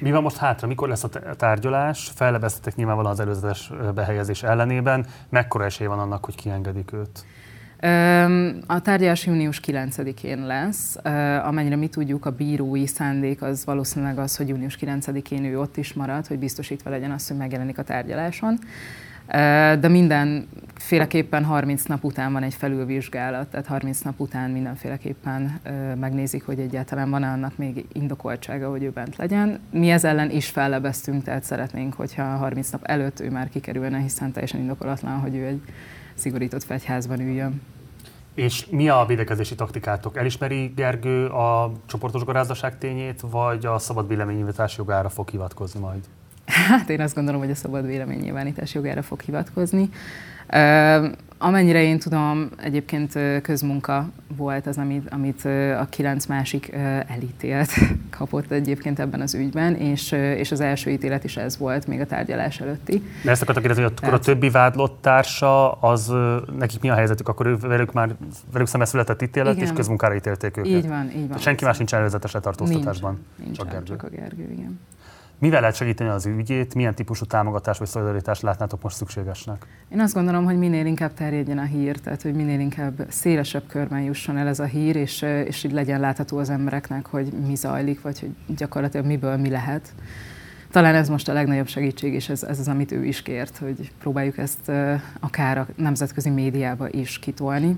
[0.00, 0.66] Mi van most hátra?
[0.66, 2.10] Mikor lesz a tárgyalás?
[2.14, 5.06] Fellebeztetek nyilvánvalóan az előzetes behelyezés ellenében.
[5.28, 7.24] Mekkora esély van annak, hogy kiengedik őt?
[8.66, 10.96] A tárgyalás június 9-én lesz.
[11.44, 15.92] Amennyire mi tudjuk, a bírói szándék az valószínűleg az, hogy június 9-én ő ott is
[15.92, 18.58] marad, hogy biztosítva legyen az, hogy megjelenik a tárgyaláson.
[19.80, 25.60] De mindenféleképpen 30 nap után van egy felülvizsgálat, tehát 30 nap után mindenféleképpen
[26.00, 29.60] megnézik, hogy egyáltalán van-e annak még indokoltsága, hogy ő bent legyen.
[29.70, 34.32] Mi ez ellen is fellebeztünk, tehát szeretnénk, hogyha 30 nap előtt ő már kikerülne, hiszen
[34.32, 35.62] teljesen indokolatlan, hogy ő egy
[36.14, 37.62] szigorított fegyházban üljön.
[38.34, 40.16] És mi a védekezési taktikátok?
[40.16, 46.04] Elismeri Gergő a csoportos garázdaság tényét, vagy a szabad véleménynyilvánítás jogára fog hivatkozni majd?
[46.50, 49.88] Hát én azt gondolom, hogy a szabad véleménynyilvánítás jogára fog hivatkozni.
[51.42, 55.44] Amennyire én tudom, egyébként közmunka volt az, amit, amit
[55.80, 56.72] a kilenc másik
[57.06, 57.70] elítélt
[58.18, 62.06] kapott egyébként ebben az ügyben, és, és az első ítélet is ez volt, még a
[62.06, 63.02] tárgyalás előtti.
[63.24, 66.12] De ezt akartak kérdezni, hogy akkor a többi vádlott társa, az
[66.58, 67.28] nekik mi a helyzetük?
[67.28, 68.14] Akkor ő, velük már
[68.52, 69.66] velük szemben született ítélet, igen.
[69.66, 70.72] és közmunkára ítélték őket.
[70.72, 71.38] Így van, így van.
[71.38, 73.12] senki más nincs előzetes letartóztatásban.
[73.12, 73.84] Nincs, nincs csak, Gergő.
[73.84, 74.80] csak a Gergő, igen.
[75.40, 79.66] Mivel lehet segíteni az ügyét, milyen típusú támogatás vagy szolidaritást látnátok most szükségesnek?
[79.88, 84.00] Én azt gondolom, hogy minél inkább terjedjen a hír, tehát hogy minél inkább szélesebb körben
[84.00, 88.00] jusson el ez a hír, és, és így legyen látható az embereknek, hogy mi zajlik,
[88.00, 89.94] vagy hogy gyakorlatilag miből mi lehet.
[90.70, 93.92] Talán ez most a legnagyobb segítség, és ez, ez az, amit ő is kért, hogy
[93.98, 94.70] próbáljuk ezt
[95.20, 97.76] akár a nemzetközi médiába is kitolni.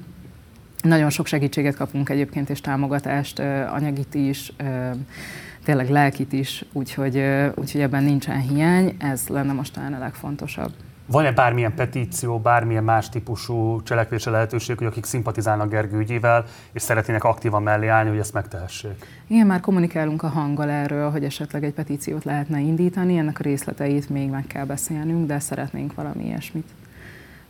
[0.83, 3.39] Nagyon sok segítséget kapunk egyébként, és támogatást,
[3.73, 4.53] anyagit is,
[5.65, 10.73] tényleg lelkit is, úgyhogy, úgyhogy ebben nincsen hiány, ez lenne most talán a legfontosabb.
[11.07, 17.25] Van-e bármilyen petíció, bármilyen más típusú cselekvése lehetőség, hogy akik szimpatizálnak Gergő ügyével, és szeretnének
[17.25, 19.07] aktívan mellé állni, hogy ezt megtehessék?
[19.27, 24.09] Igen, már kommunikálunk a hanggal erről, hogy esetleg egy petíciót lehetne indítani, ennek a részleteit
[24.09, 26.69] még meg kell beszélnünk, de szeretnénk valami ilyesmit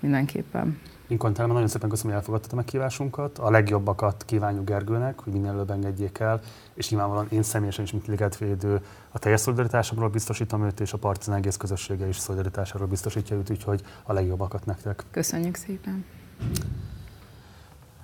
[0.01, 0.79] mindenképpen.
[1.19, 3.39] Telma, nagyon szépen köszönöm, hogy elfogadtad a meghívásunkat.
[3.39, 6.41] A legjobbakat kívánjuk Gergőnek, hogy minél előbb engedjék el,
[6.75, 11.37] és nyilvánvalóan én személyesen is, mint ligetvédő, a teljes szolidaritásomról biztosítom őt, és a Partizán
[11.37, 15.05] egész közössége is szolidaritásáról biztosítja őt, úgyhogy a legjobbakat nektek.
[15.11, 16.05] Köszönjük szépen!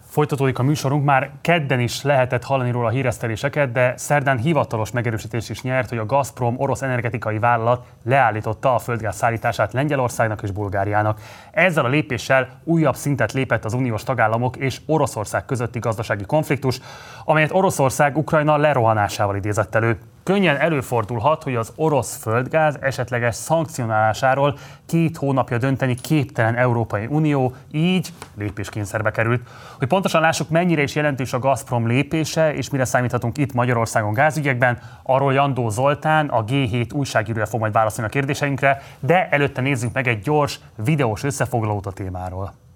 [0.09, 5.63] Folytatódik a műsorunk, már kedden is lehetett hallani róla híreszteléseket, de szerdán hivatalos megerősítés is
[5.63, 11.21] nyert, hogy a Gazprom orosz energetikai vállalat leállította a földgáz szállítását Lengyelországnak és Bulgáriának.
[11.51, 16.81] Ezzel a lépéssel újabb szintet lépett az uniós tagállamok és Oroszország közötti gazdasági konfliktus,
[17.25, 19.99] amelyet Oroszország Ukrajna lerohanásával idézett elő
[20.29, 28.09] könnyen előfordulhat, hogy az orosz földgáz esetleges szankcionálásáról két hónapja dönteni képtelen Európai Unió, így
[28.37, 29.49] lépéskényszerbe került.
[29.79, 34.79] Hogy pontosan lássuk, mennyire is jelentős a Gazprom lépése, és mire számíthatunk itt Magyarországon gázügyekben,
[35.03, 40.09] arról Jandó Zoltán, a G7 újságírója fog majd válaszolni a kérdéseinkre, de előtte nézzünk meg
[40.09, 42.68] egy gyors videós összefoglalót a témáról.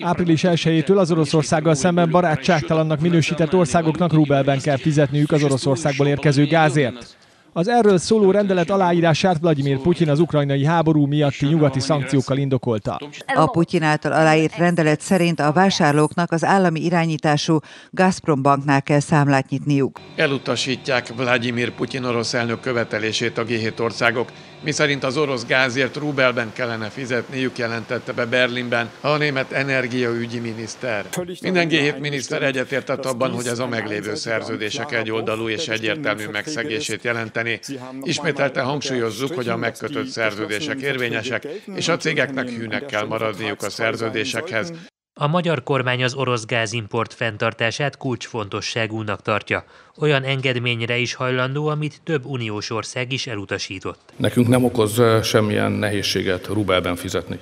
[0.00, 7.16] Április 1-től az Oroszországgal szemben barátságtalannak minősített országoknak rubelben kell fizetniük az Oroszországból érkező gázért.
[7.52, 12.98] Az erről szóló rendelet aláírását Vladimir Putyin az ukrajnai háború miatti nyugati szankciókkal indokolta.
[13.34, 17.58] A Putyin által aláírt rendelet szerint a vásárlóknak az állami irányítású
[17.90, 20.00] Gazprom banknál kell számlát nyitniuk.
[20.16, 24.28] Elutasítják Vladimir Putyin orosz elnök követelését a G7 országok,
[24.62, 31.06] miszerint az orosz gázért rubelben kellene fizetniük, jelentette be Berlinben a német energiaügyi miniszter.
[31.40, 37.60] Minden G7 miniszter egyetértett abban, hogy ez a meglévő szerződések egyoldalú és egyértelmű megszegését jelenteni.
[38.02, 44.72] Ismételte hangsúlyozzuk, hogy a megkötött szerződések érvényesek, és a cégeknek hűnek kell maradniuk a szerződésekhez.
[45.18, 49.64] A magyar kormány az orosz gázimport fenntartását kulcsfontosságúnak tartja.
[49.98, 54.12] Olyan engedményre is hajlandó, amit több uniós ország is elutasított.
[54.16, 57.38] Nekünk nem okoz semmilyen nehézséget rubelben fizetni.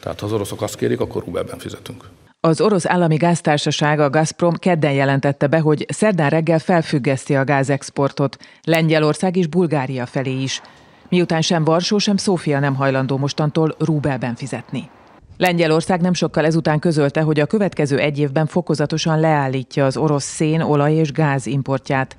[0.00, 2.04] Tehát ha az oroszok azt kérik, akkor rubelben fizetünk.
[2.40, 8.36] Az orosz állami gáztársaság, a Gazprom kedden jelentette be, hogy szerdán reggel felfüggeszti a gázexportot
[8.64, 10.60] Lengyelország és Bulgária felé is,
[11.08, 14.90] miután sem Varsó, sem Szófia nem hajlandó mostantól rubelben fizetni.
[15.36, 20.60] Lengyelország nem sokkal ezután közölte, hogy a következő egy évben fokozatosan leállítja az orosz szén,
[20.60, 22.16] olaj és gáz importját.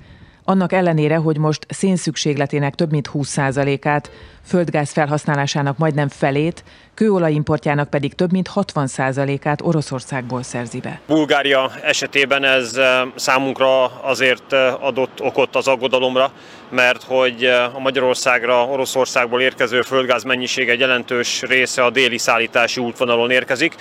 [0.48, 4.10] Annak ellenére, hogy most szénszükségletének több mint 20%-át,
[4.46, 11.00] földgáz felhasználásának majdnem felét, kőolajimportjának pedig több mint 60%-át Oroszországból szerzi be.
[11.06, 12.80] Bulgária esetében ez
[13.14, 16.32] számunkra azért adott okot az aggodalomra,
[16.70, 17.44] mert hogy
[17.74, 23.74] a Magyarországra Oroszországból érkező földgáz mennyiség egy jelentős része a déli szállítási útvonalon érkezik,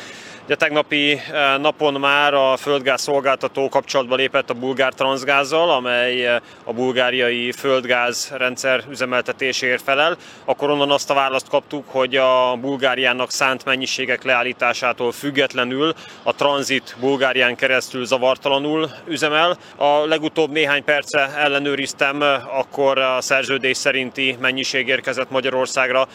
[0.47, 6.39] Ugye tegnapi eh, napon már a földgáz szolgáltató kapcsolatba lépett a bulgár transzgázzal, amely eh,
[6.63, 10.17] a bulgáriai földgáz rendszer üzemeltetéséért felel.
[10.45, 15.93] Akkor onnan azt a választ kaptuk, hogy a Bulgáriának szánt mennyiségek leállításától függetlenül
[16.23, 19.57] a tranzit Bulgárián keresztül zavartalanul üzemel.
[19.75, 26.07] A legutóbb néhány perce ellenőriztem, eh, akkor a szerződés szerinti mennyiség érkezett Magyarországra.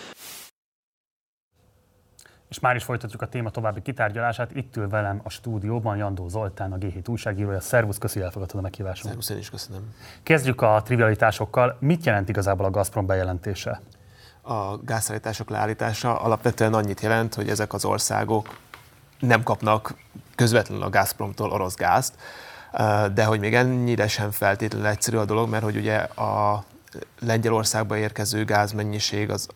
[2.52, 4.50] És már is folytatjuk a téma további kitárgyalását.
[4.54, 7.60] Itt ül velem a stúdióban Jandó Zoltán, a G7 újságírója.
[7.60, 9.06] Szervusz, köszi, elfogadtad a meghívásomat.
[9.06, 9.94] Szervusz, én is köszönöm.
[10.22, 11.76] Kezdjük a trivialitásokkal.
[11.80, 13.80] Mit jelent igazából a Gazprom bejelentése?
[14.42, 18.58] A gázszállítások leállítása alapvetően annyit jelent, hogy ezek az országok
[19.18, 19.94] nem kapnak
[20.34, 22.14] közvetlenül a Gazpromtól orosz gázt,
[23.14, 26.64] de hogy még ennyire sem feltétlenül egyszerű a dolog, mert hogy ugye a
[27.20, 29.48] Lengyelországba érkező gázmennyiség az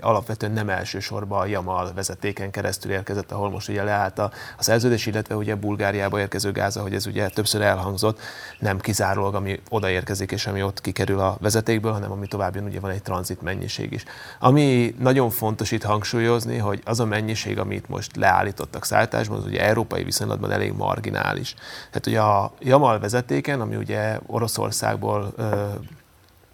[0.00, 5.06] alapvetően nem elsősorban a Jamal vezetéken keresztül érkezett, ahol most ugye leállt a, a szerződés,
[5.06, 8.20] illetve ugye Bulgáriába érkező gáz, ahogy ez ugye többször elhangzott,
[8.58, 12.80] nem kizárólag, ami odaérkezik és ami ott kikerül a vezetékből, hanem ami tovább jön, ugye
[12.80, 14.04] van egy tranzit mennyiség is.
[14.38, 19.62] Ami nagyon fontos itt hangsúlyozni, hogy az a mennyiség, amit most leállítottak szállításban, az ugye
[19.62, 21.54] európai viszonylatban elég marginális.
[21.86, 25.34] Tehát ugye a Jamal vezetéken, ami ugye Oroszországból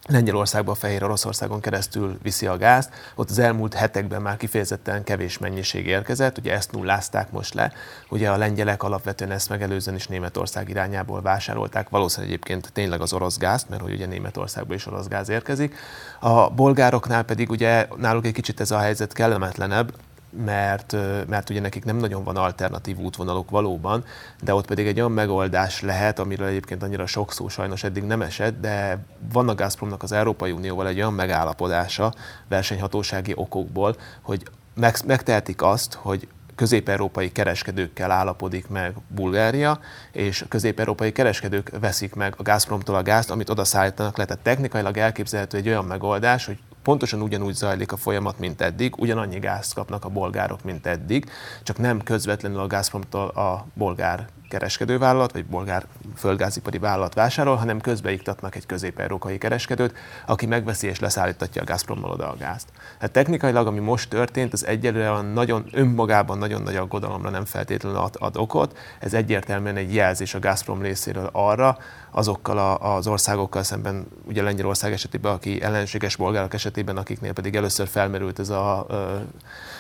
[0.09, 2.91] Lengyelországba, Fehér Oroszországon keresztül viszi a gázt.
[3.15, 7.73] Ott az elmúlt hetekben már kifejezetten kevés mennyiség érkezett, ugye ezt nullázták most le.
[8.09, 13.39] Ugye a lengyelek alapvetően ezt megelőzően is Németország irányából vásárolták, valószínűleg egyébként tényleg az orosz
[13.39, 15.75] gázt, mert hogy ugye Németországból is orosz gáz érkezik.
[16.21, 19.93] A bolgároknál pedig ugye náluk egy kicsit ez a helyzet kellemetlenebb,
[20.37, 20.97] mert,
[21.29, 24.05] mert ugye nekik nem nagyon van alternatív útvonaluk valóban,
[24.43, 28.23] de ott pedig egy olyan megoldás lehet, amiről egyébként annyira sok szó sajnos eddig nem
[28.23, 32.13] esett, de van a Gazpromnak az Európai Unióval egy olyan megállapodása
[32.49, 34.43] versenyhatósági okokból, hogy
[34.75, 39.79] meg, megtehetik azt, hogy közép-európai kereskedőkkel állapodik meg Bulgária,
[40.13, 44.25] és közép-európai kereskedők veszik meg a Gazpromtól a gázt, amit oda szállítanak le.
[44.25, 49.39] Tehát technikailag elképzelhető egy olyan megoldás, hogy pontosan ugyanúgy zajlik a folyamat, mint eddig, ugyanannyi
[49.39, 51.31] gázt kapnak a bolgárok, mint eddig,
[51.63, 58.55] csak nem közvetlenül a Gazpromtól a bolgár kereskedővállalat, vagy bolgár földgázipari vállalat vásárol, hanem közbeiktatnak
[58.55, 59.95] egy közép-európai kereskedőt,
[60.27, 62.69] aki megveszi és leszállítatja a Gazprommal oda a gázt.
[62.99, 68.17] Hát technikailag, ami most történt, az egyelőre nagyon önmagában nagyon nagy aggodalomra nem feltétlenül ad,
[68.19, 68.79] ad okot.
[69.01, 71.79] Ez egyértelműen egy jelzés a Gazprom részéről arra,
[72.17, 77.89] azokkal a, az országokkal szemben, ugye Lengyelország esetében, aki ellenséges bolgárok esetében, akiknél pedig először
[77.89, 78.87] felmerült ez a,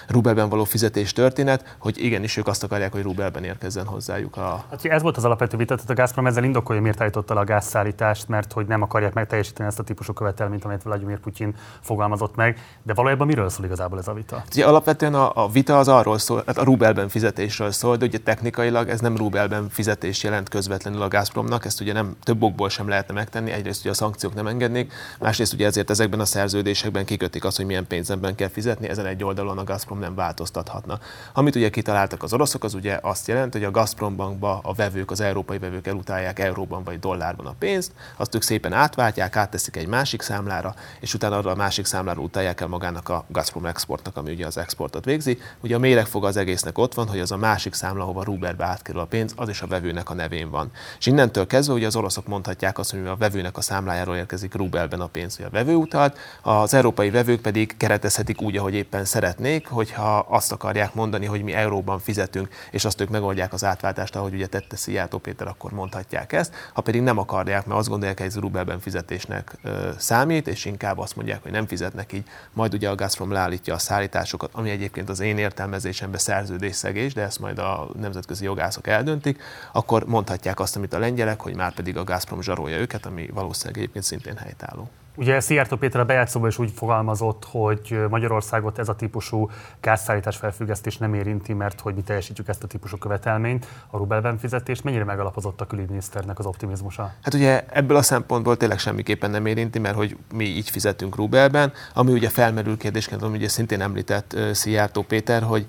[0.08, 4.64] rubelben való fizetés történet, hogy igenis ők azt akarják, hogy rubelben érkezzen hozzájuk a...
[4.70, 8.28] Hát, ez volt az alapvető vita, tehát a Gazprom ezzel indokolja, miért állította a gázszállítást,
[8.28, 12.58] mert hogy nem akarják megteljesíteni ezt a típusú követelményt, amit Vladimir Putyin fogalmazott meg.
[12.82, 14.36] De valójában miről szól igazából ez a vita?
[14.36, 18.06] Hát, ugye alapvetően a, a vita az arról szól, hát a rubelben fizetésről szól, de
[18.06, 22.68] ugye technikailag ez nem rubelben fizetés jelent közvetlenül a Gazpromnak, ezt ugye nem több okból
[22.68, 23.50] sem lehetne megtenni.
[23.50, 27.66] Egyrészt ugye a szankciók nem engednék, másrészt ugye ezért ezekben a szerződésekben kikötik azt, hogy
[27.66, 30.98] milyen pénzemben kell fizetni, ezen egy oldalon a Gazprom nem változtathatna.
[31.32, 35.10] Amit ugye kitaláltak az oroszok, az ugye azt jelenti, hogy a Gazprom bankba a vevők,
[35.10, 39.86] az európai vevők elutálják euróban vagy dollárban a pénzt, azt ők szépen átváltják, átteszik egy
[39.86, 44.32] másik számlára, és utána arra a másik számlára utálják el magának a Gazprom exportnak, ami
[44.32, 45.38] ugye az exportot végzi.
[45.60, 49.00] Ugye a méregfog az egésznek ott van, hogy az a másik számla, ahova Ruberbe átkerül
[49.00, 50.70] a pénz, az is a vevőnek a nevén van.
[50.98, 55.00] És innentől kezdve ugye az oroszok mondhatják azt, hogy a vevőnek a számlájáról érkezik rubelben
[55.00, 59.66] a pénz, hogy a vevő utalt, az európai vevők pedig keretezhetik úgy, ahogy éppen szeretnék,
[59.84, 64.34] hogyha azt akarják mondani, hogy mi euróban fizetünk, és azt ők megoldják az átváltást, ahogy
[64.34, 66.54] ugye tette Szijjártó Péter, akkor mondhatják ezt.
[66.72, 69.56] Ha pedig nem akarják, mert azt gondolják, hogy ez rubelben fizetésnek
[69.98, 73.78] számít, és inkább azt mondják, hogy nem fizetnek így, majd ugye a Gazprom leállítja a
[73.78, 80.06] szállításokat, ami egyébként az én értelmezésemben szerződésszegés, de ezt majd a nemzetközi jogászok eldöntik, akkor
[80.06, 84.04] mondhatják azt, amit a lengyelek, hogy már pedig a Gazprom zsarolja őket, ami valószínűleg egyébként
[84.04, 84.90] szintén helytálló.
[85.16, 89.50] Ugye Szijjártó Péter a bejátszóban is úgy fogalmazott, hogy Magyarországot ez a típusú
[89.80, 94.84] gázszállítás felfüggesztés nem érinti, mert hogy mi teljesítjük ezt a típusú követelményt, a rubelben fizetést.
[94.84, 97.12] Mennyire megalapozott a külügyminiszternek az optimizmusa?
[97.22, 101.72] Hát ugye ebből a szempontból tényleg semmiképpen nem érinti, mert hogy mi így fizetünk rubelben,
[101.94, 105.66] ami ugye felmerül kérdésként, ami ugye szintén említett Szijjártó Péter, hogy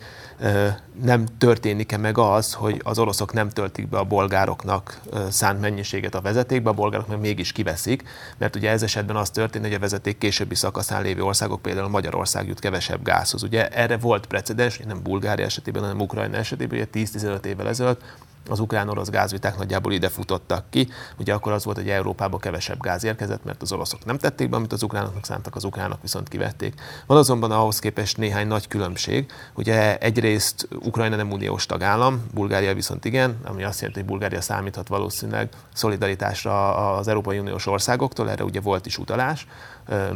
[1.04, 6.22] nem történik-e meg az, hogy az oroszok nem töltik be a bolgároknak szánt mennyiséget a
[6.22, 8.04] vezetékbe, a bolgárok meg mégis kiveszik,
[8.38, 12.48] mert ugye ez esetben az történik, hogy a vezeték későbbi szakaszán lévő országok, például Magyarország
[12.48, 13.44] jut kevesebb gázhoz.
[13.44, 18.02] Ugye erre volt precedens, nem Bulgária esetében, hanem Ukrajna esetében, ugye 10-15 évvel ezelőtt
[18.50, 20.88] az ukrán-orosz gázviták nagyjából ide futottak ki.
[21.20, 24.56] Ugye akkor az volt, hogy Európába kevesebb gáz érkezett, mert az oroszok nem tették be,
[24.56, 26.74] amit az ukránoknak szántak, az ukránok viszont kivették.
[27.06, 29.32] Van azonban ahhoz képest néhány nagy különbség.
[29.56, 34.88] Ugye egyrészt Ukrajna nem uniós tagállam, Bulgária viszont igen, ami azt jelenti, hogy Bulgária számíthat
[34.88, 39.48] valószínűleg szolidaritásra az Európai Uniós országoktól, erre ugye volt is utalás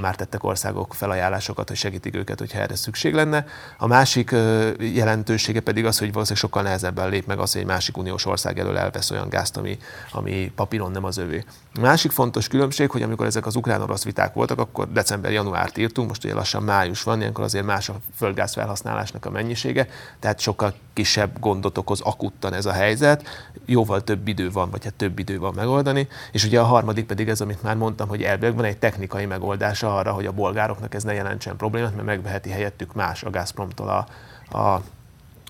[0.01, 3.45] már tettek országok felajánlásokat, hogy segítik őket, hogyha erre szükség lenne.
[3.77, 4.35] A másik
[4.79, 8.59] jelentősége pedig az, hogy valószínűleg sokkal nehezebben lép meg az, hogy egy másik uniós ország
[8.59, 9.77] elől elvesz olyan gázt, ami,
[10.11, 11.43] ami papíron nem az övé.
[11.75, 16.23] A másik fontos különbség, hogy amikor ezek az ukrán-orosz viták voltak, akkor december-januárt írtunk, most
[16.23, 19.87] ugye lassan május van, ilyenkor azért más a földgáz felhasználásnak a mennyisége,
[20.19, 23.27] tehát sokkal kisebb gondot okoz akuttan ez a helyzet,
[23.65, 27.29] jóval több idő van, vagy hát több idő van megoldani, és ugye a harmadik pedig
[27.29, 29.25] ez, amit már mondtam, hogy elvileg van egy technikai
[29.59, 33.89] megoldása arra, hogy a bolgároknak ez ne jelentsen problémát, mert megveheti helyettük más a Gazpromtól
[33.89, 34.81] a, a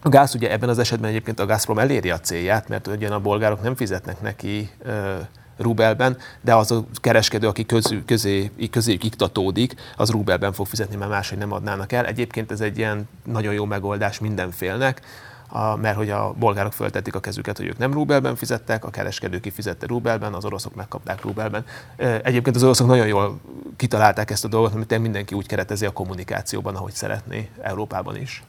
[0.02, 3.20] a gáz ugye ebben az esetben egyébként a Gazprom eléri a célját, mert ugyan a
[3.20, 5.16] bolgárok nem fizetnek neki ö,
[5.58, 11.12] rubelben, de az a kereskedő, aki közül, közé, közéjük iktatódik, az rubelben fog fizetni, mert
[11.12, 12.06] máshogy nem adnának el.
[12.06, 15.02] Egyébként ez egy ilyen nagyon jó megoldás mindenfélnek,
[15.50, 19.40] a, mert hogy a bolgárok föltették a kezüket, hogy ők nem rubelben fizettek, a kereskedő
[19.40, 21.66] kifizette rubelben, az oroszok megkapták rubelben.
[22.24, 23.40] Egyébként az oroszok nagyon jól
[23.76, 28.44] kitalálták ezt a dolgot, mert mindenki úgy keretezi a kommunikációban, ahogy szeretné Európában is.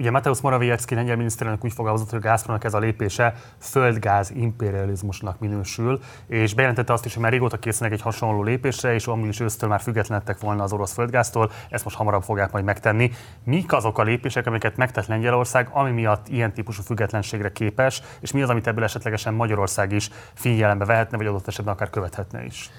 [0.00, 5.38] Ugye Mateusz Morawiecki lengyel miniszterelnök úgy fogalmazott, hogy a Gazpromnak ez a lépése földgáz imperializmusnak
[5.38, 9.40] minősül, és bejelentette azt is, hogy már régóta készülnek egy hasonló lépésre, és amúgy is
[9.40, 13.12] ősztől már függetlenedtek volna az orosz földgáztól, ezt most hamarabb fogják majd megtenni.
[13.44, 18.42] Mik azok a lépések, amiket megtett Lengyelország, ami miatt ilyen típusú függetlenségre képes, és mi
[18.42, 22.70] az, amit ebből esetlegesen Magyarország is figyelembe vehetne, vagy adott esetben akár követhetne is?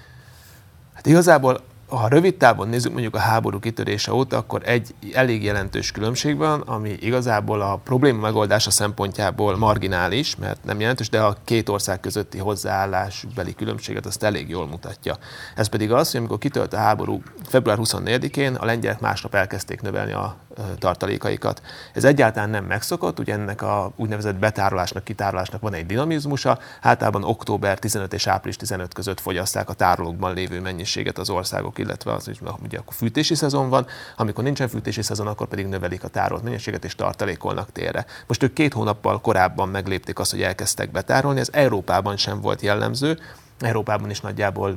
[0.94, 1.60] Hát igazából
[1.96, 6.60] ha rövid távon nézzük mondjuk a háború kitörése óta, akkor egy elég jelentős különbség van,
[6.60, 12.38] ami igazából a probléma megoldása szempontjából marginális, mert nem jelentős, de a két ország közötti
[12.38, 15.16] hozzáállásbeli különbséget azt elég jól mutatja.
[15.56, 20.12] Ez pedig az, hogy amikor kitölt a háború február 24-én, a lengyelek másnap elkezdték növelni
[20.12, 20.36] a
[20.78, 21.62] tartalékaikat.
[21.92, 27.78] Ez egyáltalán nem megszokott, ugye ennek a úgynevezett betárolásnak, kitárolásnak van egy dinamizmusa, általában október
[27.78, 32.40] 15 és április 15 között fogyaszták a tárolókban lévő mennyiséget az országok, illetve az, hogy
[32.62, 33.86] ugye akkor fűtési szezon van,
[34.16, 38.06] amikor nincsen fűtési szezon, akkor pedig növelik a tárolt mennyiséget és tartalékolnak térre.
[38.26, 43.18] Most ők két hónappal korábban meglépték azt, hogy elkezdtek betárolni, ez Európában sem volt jellemző,
[43.60, 44.76] Európában is nagyjából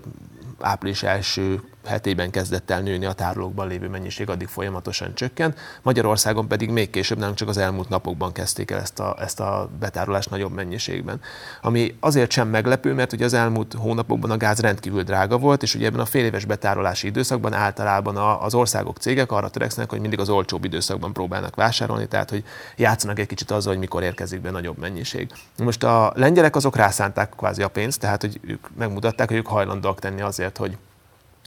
[0.60, 5.60] április első hetében kezdett el nőni a tárolókban lévő mennyiség, addig folyamatosan csökkent.
[5.82, 9.70] Magyarországon pedig még később, nem csak az elmúlt napokban kezdték el ezt a, ezt a
[9.80, 11.22] betárolást nagyobb mennyiségben.
[11.62, 15.76] Ami azért sem meglepő, mert ugye az elmúlt hónapokban a gáz rendkívül drága volt, és
[15.76, 20.20] ugye ebben a fél éves betárolási időszakban általában az országok, cégek arra törekszenek, hogy mindig
[20.20, 22.44] az olcsóbb időszakban próbálnak vásárolni, tehát hogy
[22.76, 25.32] játszanak egy kicsit azzal, hogy mikor érkezik be nagyobb mennyiség.
[25.58, 30.00] Most a lengyelek azok rászánták kvázi a pénzt, tehát hogy ők megmutatták, hogy ők hajlandóak
[30.00, 30.78] tenni azért, hogy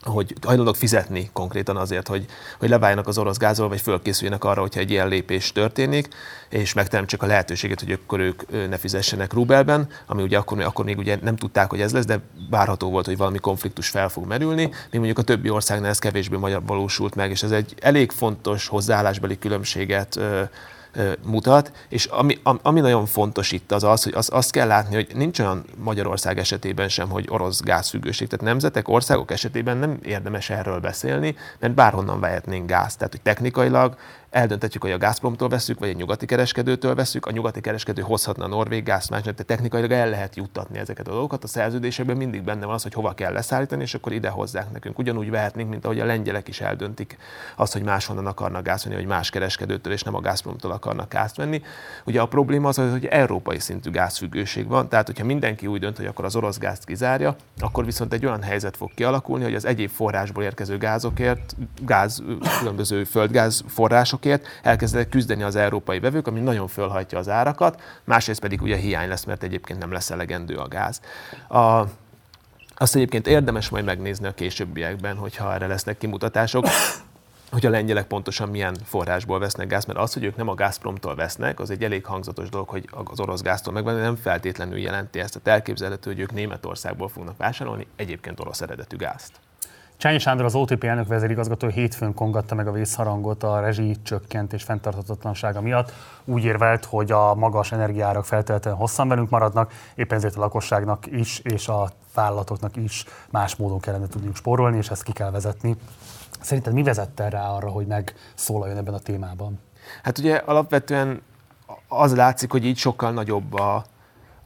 [0.02, 2.24] hogy hajlandók fizetni konkrétan azért, hogy,
[2.58, 6.08] hogy leváljanak az orosz gázról, vagy fölkészüljenek arra, hogyha egy ilyen lépés történik,
[6.48, 10.98] és megteremtsék a lehetőséget, hogy akkor ők ne fizessenek rubelben, ami ugye akkor, akkor még
[10.98, 12.20] ugye nem tudták, hogy ez lesz, de
[12.50, 16.36] várható volt, hogy valami konfliktus fel fog merülni, még mondjuk a többi országnál ez kevésbé
[16.66, 20.20] valósult meg, és ez egy elég fontos hozzáállásbeli különbséget
[21.24, 25.08] mutat, és ami, ami nagyon fontos itt az az, hogy az, azt kell látni, hogy
[25.14, 28.28] nincs olyan Magyarország esetében sem, hogy orosz gázfüggőség.
[28.28, 32.96] Tehát nemzetek, országok esetében nem érdemes erről beszélni, mert bárhonnan vehetnénk gáz.
[32.96, 33.96] Tehát, hogy technikailag
[34.30, 37.26] eldönthetjük, hogy a Gazpromtól veszük, vagy egy nyugati kereskedőtől veszük.
[37.26, 41.10] A nyugati kereskedő hozhatna a norvég gázt másnak, de technikailag el lehet juttatni ezeket a
[41.10, 41.44] dolgokat.
[41.44, 44.98] A szerződésekben mindig benne van az, hogy hova kell leszállítani, és akkor ide hozzák nekünk.
[44.98, 47.18] Ugyanúgy vehetnénk, mint ahogy a lengyelek is eldöntik
[47.56, 51.36] azt, hogy máshonnan akarnak gázt venni, vagy más kereskedőtől, és nem a Gazpromtól akarnak gázt
[51.36, 51.62] venni.
[52.04, 56.06] Ugye a probléma az, hogy európai szintű gázfüggőség van, tehát hogyha mindenki úgy dönt, hogy
[56.06, 59.90] akkor az orosz gázt kizárja, akkor viszont egy olyan helyzet fog kialakulni, hogy az egyéb
[59.90, 62.22] forrásból érkező gázokért, gáz,
[62.58, 68.40] különböző földgáz források forrásokért elkezdenek küzdeni az európai vevők, ami nagyon fölhajtja az árakat, másrészt
[68.40, 71.00] pedig ugye hiány lesz, mert egyébként nem lesz elegendő a gáz.
[71.48, 71.84] A,
[72.80, 76.66] azt egyébként érdemes majd megnézni a későbbiekben, hogyha erre lesznek kimutatások,
[77.52, 81.14] hogy a lengyelek pontosan milyen forrásból vesznek gáz, mert az, hogy ők nem a Gazpromtól
[81.14, 85.32] vesznek, az egy elég hangzatos dolog, hogy az orosz gáztól megvenni, nem feltétlenül jelenti ezt.
[85.40, 89.32] Tehát elképzelhető, hogy ők Németországból fognak vásárolni egyébként orosz eredetű gázt.
[89.98, 95.60] Csányi Sándor, az OTP elnök vezérigazgató hétfőn kongatta meg a vészharangot a rezsi csökkentés fenntarthatatlansága
[95.60, 95.92] miatt.
[96.24, 101.38] Úgy érvelt, hogy a magas energiárak feltétlenül hosszan velünk maradnak, éppen ezért a lakosságnak is
[101.38, 105.76] és a vállalatoknak is más módon kellene tudniuk spórolni, és ezt ki kell vezetni.
[106.40, 109.60] Szerinted mi vezette rá arra, hogy megszólaljon ebben a témában?
[110.02, 111.22] Hát ugye alapvetően
[111.88, 113.84] az látszik, hogy így sokkal nagyobb a,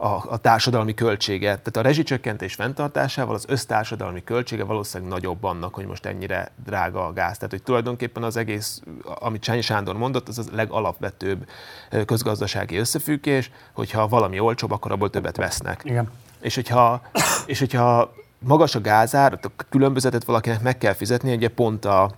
[0.03, 1.47] a, a társadalmi költsége.
[1.47, 7.13] Tehát a rezsicsökkentés fenntartásával az össztársadalmi költsége valószínűleg nagyobb annak, hogy most ennyire drága a
[7.13, 7.35] gáz.
[7.35, 11.47] Tehát, hogy tulajdonképpen az egész, amit Csányi Sándor mondott, az a legalapvetőbb
[12.05, 15.81] közgazdasági összefüggés, hogyha valami olcsóbb, akkor abból többet vesznek.
[15.83, 16.11] Igen.
[16.41, 17.01] És hogyha,
[17.45, 22.11] és hogyha magas a gázár, a különbözetet valakinek meg kell fizetni, ugye pont a,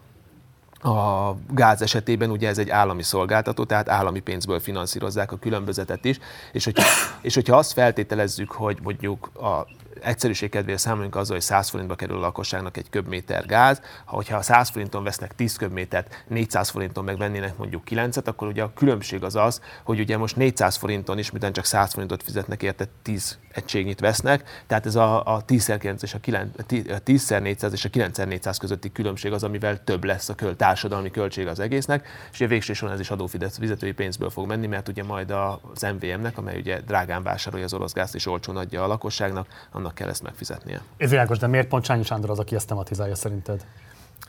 [0.86, 6.20] a gáz esetében ugye ez egy állami szolgáltató, tehát állami pénzből finanszírozzák a különbözetet is,
[6.52, 6.84] és hogyha,
[7.22, 9.68] és hogyha azt feltételezzük, hogy mondjuk a
[10.06, 14.42] egyszerűség kedvéért számoljunk azzal, hogy 100 forintba kerül a lakosságnak egy köbméter gáz, ha hogyha
[14.42, 19.36] 100 forinton vesznek 10 köbmétert, 400 forinton megvennének mondjuk 9-et, akkor ugye a különbség az
[19.36, 24.00] az, hogy ugye most 400 forinton is, miután csak 100 forintot fizetnek érte, 10 egységnyit
[24.00, 26.50] vesznek, tehát ez a, a 10x és a, 9,
[26.90, 31.12] a 10 400 és a 9x400 közötti különbség az, amivel több lesz a köl, társadalmi
[31.12, 35.04] költség az egésznek, és a végső soron ez is adófizetői pénzből fog menni, mert ugye
[35.04, 39.48] majd az MVM-nek, amely ugye drágán vásárolja az orosz gázt és olcsón adja a lakosságnak,
[39.72, 40.82] annak kell ezt megfizetnie.
[40.98, 43.66] Ez világos, de miért pont Csányi Sándor az, aki ezt tematizálja szerinted?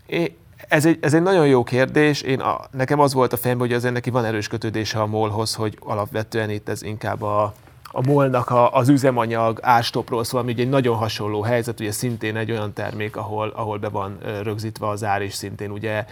[0.07, 0.37] É,
[0.69, 2.23] ez egy, ez egy nagyon jó kérdés.
[2.23, 5.55] Én a, nekem az volt a fejemben, hogy azért neki van erős kötődése a molhoz,
[5.55, 7.55] hogy alapvetően itt ez inkább a,
[7.91, 12.37] a molnak a, az üzemanyag árstopról szól, ami ugye egy nagyon hasonló helyzet, ugye szintén
[12.37, 16.05] egy olyan termék, ahol, ahol be van rögzítve az ár, és szintén ugye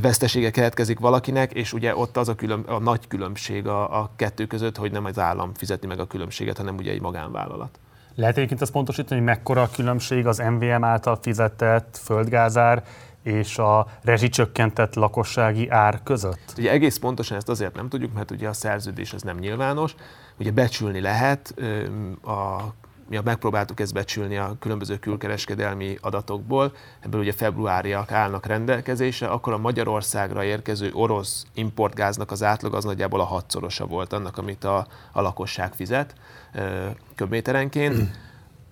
[0.00, 4.46] vesztesége keletkezik valakinek, és ugye ott az a, külön, a nagy különbség a, a kettő
[4.46, 7.78] között, hogy nem az állam fizeti meg a különbséget, hanem ugye egy magánvállalat.
[8.18, 12.84] Lehet egyébként azt pontosítani, hogy mekkora a különbség az MVM által fizetett földgázár
[13.22, 16.54] és a rezsicsökkentett lakossági ár között?
[16.56, 19.94] Ugye egész pontosan ezt azért nem tudjuk, mert ugye a szerződés az nem nyilvános,
[20.38, 21.54] ugye becsülni lehet,
[22.22, 22.56] a,
[23.08, 29.58] mi megpróbáltuk ezt becsülni a különböző külkereskedelmi adatokból, ebből ugye februáriak állnak rendelkezésre, akkor a
[29.58, 35.20] Magyarországra érkező orosz importgáznak az átlag az nagyjából a hatszorosa volt annak, amit a, a
[35.20, 36.14] lakosság fizet
[37.14, 38.16] köbméterenként.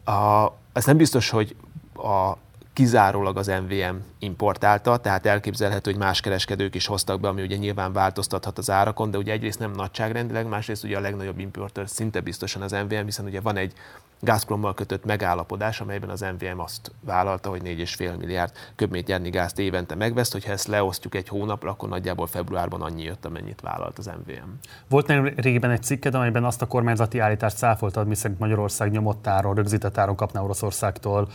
[0.04, 1.56] A, ez nem biztos, hogy
[1.94, 2.32] a
[2.76, 7.92] kizárólag az MVM importálta, tehát elképzelhető, hogy más kereskedők is hoztak be, ami ugye nyilván
[7.92, 12.62] változtathat az árakon, de ugye egyrészt nem nagyságrendileg, másrészt ugye a legnagyobb importőr szinte biztosan
[12.62, 13.72] az MVM, hiszen ugye van egy
[14.20, 20.32] Gazprommal kötött megállapodás, amelyben az MVM azt vállalta, hogy 4,5 milliárd köbméternyi gázt évente megvesz,
[20.32, 24.48] hogyha ezt leosztjuk egy hónapra, akkor nagyjából februárban annyi jött, amennyit vállalt az MVM.
[24.88, 29.54] Volt nem régiben egy cikked, amelyben azt a kormányzati állítást száfoltad, miszerint Magyarország nyomott áron,
[29.54, 31.28] rögzített áron kapna Oroszországtól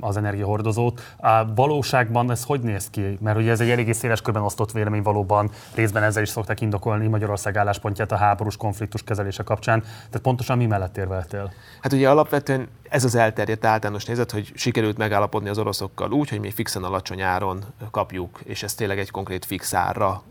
[0.00, 0.16] az
[0.60, 1.00] energiahordozót.
[1.16, 3.18] A valóságban ez hogy néz ki?
[3.20, 7.06] Mert ugye ez egy eléggé széles körben osztott vélemény valóban, részben ezzel is szokták indokolni
[7.06, 9.80] Magyarország álláspontját a háborús konfliktus kezelése kapcsán.
[9.80, 11.52] Tehát pontosan mi mellett érveltél?
[11.80, 16.40] Hát ugye alapvetően ez az elterjedt általános nézet, hogy sikerült megállapodni az oroszokkal úgy, hogy
[16.40, 20.22] mi fixen alacsony áron kapjuk, és ez tényleg egy konkrét fix árra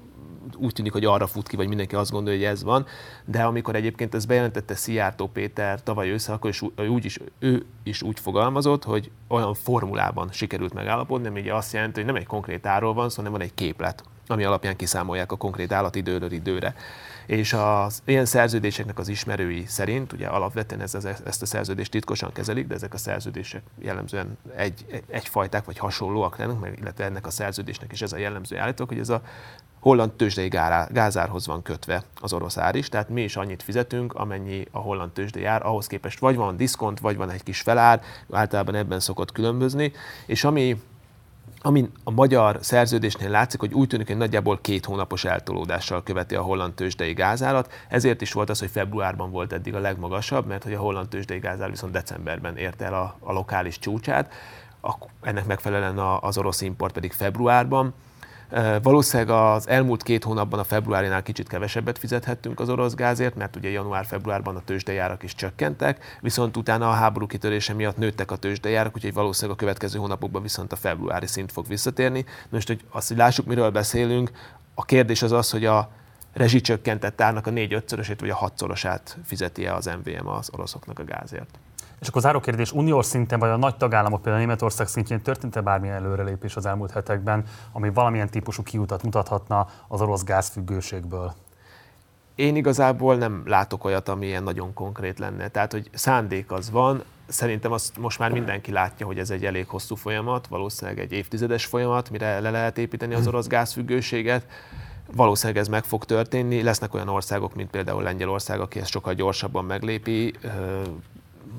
[0.57, 2.85] úgy tűnik, hogy arra fut ki, vagy mindenki azt gondolja, hogy ez van,
[3.25, 8.01] de amikor egyébként ez bejelentette Szijjártó Péter tavaly ősszel, akkor is, úgy is, ő is
[8.01, 12.65] úgy fogalmazott, hogy olyan formulában sikerült megállapodni, ami ugye azt jelenti, hogy nem egy konkrét
[12.65, 16.75] árról van szó, hanem van egy képlet, ami alapján kiszámolják a konkrét állatidőről időre.
[17.25, 22.67] És az ilyen szerződéseknek az ismerői szerint, ugye alapvetően ez, ezt a szerződést titkosan kezelik,
[22.67, 28.01] de ezek a szerződések jellemzően egy, egyfajták vagy hasonlóak lennek, illetve ennek a szerződésnek is
[28.01, 29.21] ez a jellemző állítók, hogy ez a
[29.79, 34.67] holland tőzsdei gázárhoz van kötve az orosz ár is, tehát mi is annyit fizetünk, amennyi
[34.71, 38.01] a holland tőzsdei ár, ahhoz képest vagy van diszkont, vagy van egy kis felár,
[38.31, 39.91] általában ebben szokott különbözni,
[40.25, 40.81] és ami
[41.61, 46.41] ami a magyar szerződésnél látszik, hogy úgy tűnik, hogy nagyjából két hónapos eltolódással követi a
[46.41, 47.71] holland tőzsdei gázárat.
[47.89, 51.39] Ezért is volt az, hogy februárban volt eddig a legmagasabb, mert hogy a holland tőzsdei
[51.39, 54.33] gázár viszont decemberben érte el a, a lokális csúcsát.
[55.21, 57.93] Ennek megfelelően az orosz import pedig februárban.
[58.81, 63.69] Valószínűleg az elmúlt két hónapban a februárinál kicsit kevesebbet fizethettünk az orosz gázért, mert ugye
[63.69, 69.13] január-februárban a tőzsdejárak is csökkentek, viszont utána a háború kitörése miatt nőttek a tőzsdejárak, úgyhogy
[69.13, 72.25] valószínűleg a következő hónapokban viszont a februári szint fog visszatérni.
[72.49, 74.31] Most, hogy azt, hogy lássuk, miről beszélünk,
[74.73, 75.89] a kérdés az az, hogy a
[76.33, 81.59] rezsicsökkentett árnak a négy-ötszörösét vagy a hatszorosát fizeti -e az MVM az oroszoknak a gázért.
[82.01, 85.95] És akkor záró kérdés, uniós szinten vagy a nagy tagállamok, például Németország szintjén történt-e bármilyen
[85.95, 91.33] előrelépés az elmúlt hetekben, ami valamilyen típusú kiutat mutathatna az orosz gázfüggőségből?
[92.35, 95.47] Én igazából nem látok olyat, ami ilyen nagyon konkrét lenne.
[95.47, 99.67] Tehát, hogy szándék az van, szerintem azt most már mindenki látja, hogy ez egy elég
[99.67, 104.45] hosszú folyamat, valószínűleg egy évtizedes folyamat, mire le lehet építeni az orosz gázfüggőséget.
[105.15, 106.61] Valószínűleg ez meg fog történni.
[106.61, 110.33] Lesznek olyan országok, mint például Lengyelország, aki ezt sokkal gyorsabban meglépi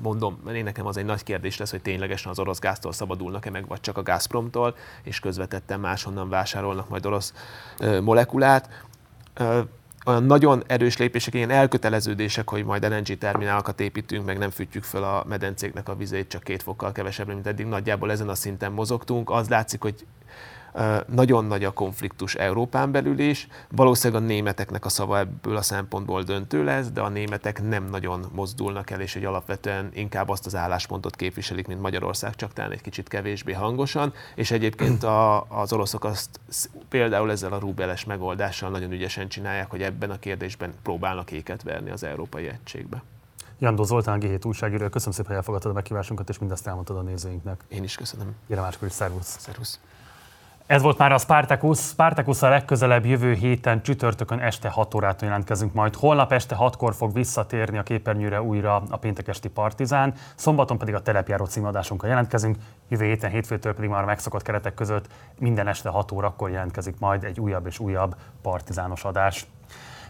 [0.01, 3.49] mondom, mert én nekem az egy nagy kérdés lesz, hogy ténylegesen az orosz gáztól szabadulnak-e
[3.49, 7.33] meg, vagy csak a Gazpromtól, és közvetetten máshonnan vásárolnak majd orosz
[8.01, 8.85] molekulát.
[10.05, 15.03] Olyan nagyon erős lépések, ilyen elköteleződések, hogy majd LNG terminálokat építünk, meg nem fűtjük fel
[15.03, 17.65] a medencéknek a vizét csak két fokkal kevesebbre, mint eddig.
[17.65, 19.29] Nagyjából ezen a szinten mozogtunk.
[19.29, 20.05] Az látszik, hogy
[21.07, 23.47] nagyon nagy a konfliktus Európán belül is.
[23.69, 28.25] Valószínűleg a németeknek a szava ebből a szempontból döntő lesz, de a németek nem nagyon
[28.31, 32.81] mozdulnak el, és egy alapvetően inkább azt az álláspontot képviselik, mint Magyarország, csak talán egy
[32.81, 34.13] kicsit kevésbé hangosan.
[34.35, 36.39] És egyébként a, az oroszok azt
[36.89, 41.89] például ezzel a rubeles megoldással nagyon ügyesen csinálják, hogy ebben a kérdésben próbálnak éket verni
[41.89, 43.03] az európai egységbe.
[43.59, 47.63] Jandó Zoltán, G7 újságíró, köszönöm szépen, hogy elfogadtad a meghívásunkat, és mindezt elmondtad a nézőinknek.
[47.67, 48.35] Én is köszönöm.
[48.47, 49.37] Gyere máskor is, szervusz.
[49.39, 49.79] Szervusz.
[50.71, 51.79] Ez volt már a Spartacus.
[51.79, 55.95] Spartacus a legközelebb jövő héten csütörtökön este 6 órától jelentkezünk majd.
[55.95, 61.45] Holnap este 6-kor fog visszatérni a képernyőre újra a péntekesti Partizán, szombaton pedig a telepjáró
[61.45, 62.57] címadásunkkal jelentkezünk,
[62.89, 65.07] jövő héten hétfőtől pedig már a megszokott keretek között
[65.39, 69.45] minden este 6 órakor jelentkezik majd egy újabb és újabb partizános adás.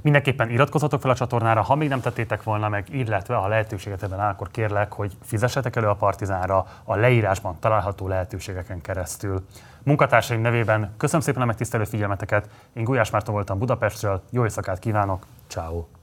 [0.01, 4.19] Mindenképpen iratkozzatok fel a csatornára, ha még nem tettétek volna meg, illetve ha lehetőséget ebben
[4.19, 9.45] áll, akkor kérlek, hogy fizessetek elő a Partizánra a leírásban található lehetőségeken keresztül.
[9.83, 10.93] Munkatársaim nevében.
[10.97, 16.00] Köszönöm szépen a megtisztelő figyelmeteket, én Gulyás Márton voltam Budapestről, jó éjszakát kívánok, ciao.